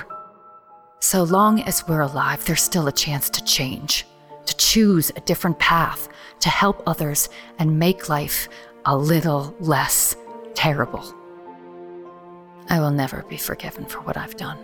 So 1.00 1.24
long 1.24 1.62
as 1.62 1.88
we're 1.88 2.02
alive, 2.02 2.44
there's 2.46 2.64
still 2.64 2.88
a 2.88 2.92
chance 2.92 3.30
to 3.30 3.44
change, 3.44 4.06
to 4.46 4.58
choose 4.58 5.12
a 5.16 5.22
different 5.22 5.60
path, 5.60 6.08
to 6.40 6.50
help 6.50 6.84
others 6.86 7.30
and 7.60 7.80
make 7.80 8.10
life 8.10 8.48
a 8.86 8.96
little 8.96 9.56
less 9.60 10.16
terrible. 10.54 11.04
I 12.70 12.80
will 12.80 12.92
never 12.92 13.24
be 13.30 13.38
forgiven 13.38 13.86
for 13.86 14.00
what 14.02 14.18
I've 14.18 14.38
done. 14.38 14.58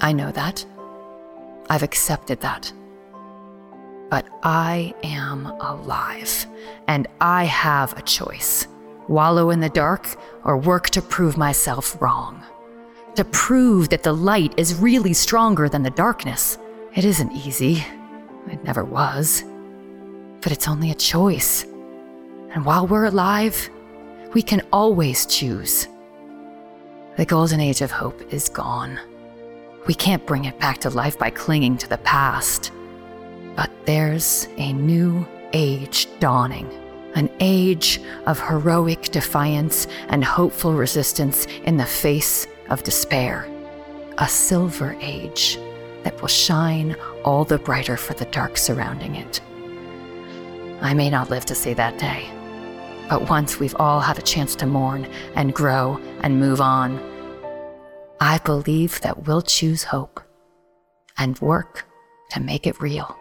I 0.00 0.12
know 0.12 0.32
that. 0.32 0.64
I've 1.68 1.82
accepted 1.82 2.40
that. 2.40 2.72
But 4.10 4.28
I 4.42 4.94
am 5.02 5.46
alive, 5.46 6.46
and 6.88 7.06
I 7.20 7.44
have 7.44 7.96
a 7.96 8.02
choice 8.02 8.66
wallow 9.08 9.50
in 9.50 9.60
the 9.60 9.68
dark 9.68 10.16
or 10.44 10.56
work 10.56 10.88
to 10.90 11.02
prove 11.02 11.36
myself 11.36 12.00
wrong. 12.00 12.42
To 13.16 13.24
prove 13.24 13.90
that 13.90 14.02
the 14.02 14.12
light 14.12 14.54
is 14.56 14.74
really 14.74 15.12
stronger 15.12 15.68
than 15.68 15.82
the 15.82 15.90
darkness. 15.90 16.58
It 16.94 17.04
isn't 17.04 17.32
easy. 17.32 17.84
It 18.50 18.62
never 18.64 18.84
was. 18.84 19.44
But 20.40 20.52
it's 20.52 20.68
only 20.68 20.90
a 20.90 20.94
choice. 20.94 21.64
And 22.54 22.64
while 22.64 22.86
we're 22.86 23.06
alive, 23.06 23.70
we 24.32 24.42
can 24.42 24.62
always 24.72 25.26
choose. 25.26 25.88
The 27.16 27.24
golden 27.24 27.60
age 27.60 27.80
of 27.80 27.90
hope 27.90 28.20
is 28.32 28.48
gone. 28.48 28.98
We 29.86 29.94
can't 29.94 30.26
bring 30.26 30.44
it 30.44 30.58
back 30.58 30.78
to 30.78 30.90
life 30.90 31.18
by 31.18 31.30
clinging 31.30 31.78
to 31.78 31.88
the 31.88 31.98
past. 31.98 32.72
But 33.56 33.70
there's 33.86 34.48
a 34.56 34.72
new 34.72 35.26
age 35.52 36.08
dawning. 36.20 36.68
An 37.14 37.30
age 37.38 38.00
of 38.26 38.40
heroic 38.40 39.02
defiance 39.12 39.86
and 40.08 40.24
hopeful 40.24 40.74
resistance 40.74 41.46
in 41.64 41.76
the 41.76 41.86
face 41.86 42.46
of 42.70 42.82
despair. 42.82 43.48
A 44.18 44.28
silver 44.28 44.96
age 45.00 45.58
that 46.04 46.20
will 46.20 46.28
shine 46.28 46.96
all 47.24 47.44
the 47.44 47.58
brighter 47.58 47.96
for 47.96 48.14
the 48.14 48.26
dark 48.26 48.56
surrounding 48.56 49.16
it. 49.16 49.40
I 50.80 50.94
may 50.94 51.10
not 51.10 51.30
live 51.30 51.44
to 51.46 51.54
see 51.54 51.74
that 51.74 51.98
day, 51.98 52.30
but 53.08 53.28
once 53.28 53.58
we've 53.58 53.76
all 53.78 54.00
had 54.00 54.18
a 54.18 54.22
chance 54.22 54.54
to 54.56 54.66
mourn 54.66 55.06
and 55.34 55.54
grow 55.54 55.98
and 56.20 56.38
move 56.38 56.60
on, 56.60 57.00
I 58.20 58.38
believe 58.38 59.00
that 59.00 59.26
we'll 59.26 59.42
choose 59.42 59.84
hope 59.84 60.20
and 61.18 61.38
work 61.40 61.86
to 62.30 62.40
make 62.40 62.66
it 62.66 62.80
real. 62.80 63.18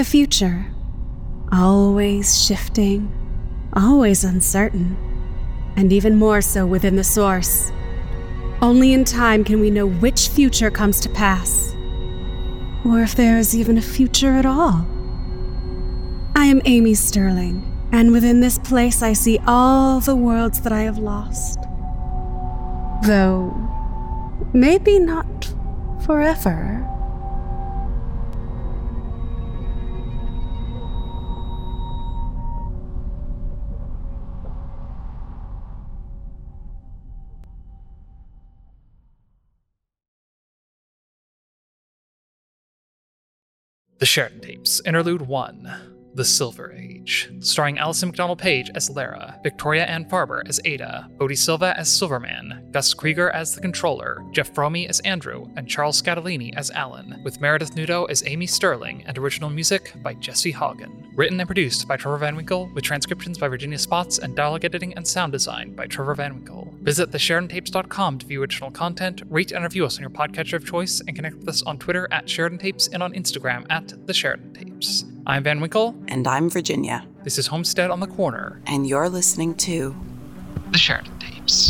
The 0.00 0.04
future. 0.06 0.64
Always 1.52 2.42
shifting, 2.42 3.12
always 3.74 4.24
uncertain, 4.24 4.96
and 5.76 5.92
even 5.92 6.16
more 6.16 6.40
so 6.40 6.66
within 6.66 6.96
the 6.96 7.04
source. 7.04 7.70
Only 8.62 8.94
in 8.94 9.04
time 9.04 9.44
can 9.44 9.60
we 9.60 9.68
know 9.68 9.86
which 9.86 10.28
future 10.28 10.70
comes 10.70 11.00
to 11.00 11.10
pass, 11.10 11.74
or 12.82 13.02
if 13.02 13.14
there 13.14 13.36
is 13.36 13.54
even 13.54 13.76
a 13.76 13.82
future 13.82 14.30
at 14.30 14.46
all. 14.46 14.86
I 16.34 16.46
am 16.46 16.62
Amy 16.64 16.94
Sterling, 16.94 17.62
and 17.92 18.10
within 18.10 18.40
this 18.40 18.58
place 18.58 19.02
I 19.02 19.12
see 19.12 19.38
all 19.46 20.00
the 20.00 20.16
worlds 20.16 20.62
that 20.62 20.72
I 20.72 20.80
have 20.80 20.96
lost. 20.96 21.58
Though, 23.02 23.52
maybe 24.54 24.98
not 24.98 25.52
forever. 26.06 26.89
The 44.00 44.06
Sheridan 44.06 44.40
Tapes, 44.40 44.80
Interlude 44.86 45.20
1 45.20 45.99
The 46.14 46.24
Silver 46.24 46.72
Age, 46.72 47.30
starring 47.38 47.78
Allison 47.78 48.10
McDonell 48.10 48.36
Page 48.36 48.70
as 48.74 48.90
Lera, 48.90 49.38
Victoria 49.44 49.84
Ann 49.84 50.04
Farber 50.04 50.42
as 50.48 50.60
Ada, 50.64 51.08
Bohdi 51.16 51.38
Silva 51.38 51.72
as 51.78 51.88
Silverman, 51.88 52.68
Gus 52.72 52.94
Krieger 52.94 53.30
as 53.30 53.54
the 53.54 53.60
Controller, 53.60 54.24
Jeff 54.32 54.52
Frome 54.52 54.88
as 54.88 54.98
Andrew, 55.00 55.46
and 55.56 55.68
Charles 55.68 56.02
Scatolini 56.02 56.52
as 56.56 56.70
Alan, 56.72 57.20
with 57.24 57.40
Meredith 57.40 57.76
Nudo 57.76 58.10
as 58.10 58.24
Amy 58.26 58.46
Sterling 58.46 59.04
and 59.06 59.18
original 59.18 59.50
music 59.50 59.92
by 60.02 60.14
Jesse 60.14 60.52
Haugen. 60.52 61.08
Written 61.14 61.38
and 61.38 61.48
produced 61.48 61.86
by 61.86 61.96
Trevor 61.96 62.18
Van 62.18 62.34
Winkle, 62.34 62.70
with 62.74 62.82
transcriptions 62.82 63.38
by 63.38 63.48
Virginia 63.48 63.78
Spotts 63.78 64.18
and 64.18 64.34
dialogue 64.34 64.64
editing 64.64 64.94
and 64.94 65.06
sound 65.06 65.32
design 65.32 65.74
by 65.74 65.86
Trevor 65.86 66.14
Van 66.16 66.34
Winkle. 66.34 66.74
Visit 66.82 67.12
thesheridantapes.com 67.12 68.18
to 68.18 68.26
view 68.26 68.40
original 68.40 68.70
content, 68.70 69.22
rate 69.28 69.52
and 69.52 69.62
review 69.62 69.84
us 69.84 69.96
on 69.96 70.02
your 70.02 70.10
podcatcher 70.10 70.54
of 70.54 70.66
choice, 70.66 71.00
and 71.06 71.14
connect 71.14 71.36
with 71.36 71.48
us 71.48 71.62
on 71.62 71.78
Twitter 71.78 72.08
at 72.10 72.28
Sheridan 72.28 72.58
Tapes 72.58 72.88
and 72.88 73.02
on 73.02 73.12
Instagram 73.12 73.64
at 73.70 73.94
The 74.06 74.14
Tapes. 74.54 75.04
I'm 75.30 75.44
Van 75.44 75.60
Winkle. 75.60 75.94
And 76.08 76.26
I'm 76.26 76.50
Virginia. 76.50 77.06
This 77.22 77.38
is 77.38 77.46
Homestead 77.46 77.92
on 77.92 78.00
the 78.00 78.08
Corner. 78.08 78.60
And 78.66 78.84
you're 78.84 79.08
listening 79.08 79.54
to 79.58 79.94
The 80.72 80.78
Sheridan 80.78 81.16
Tapes. 81.20 81.69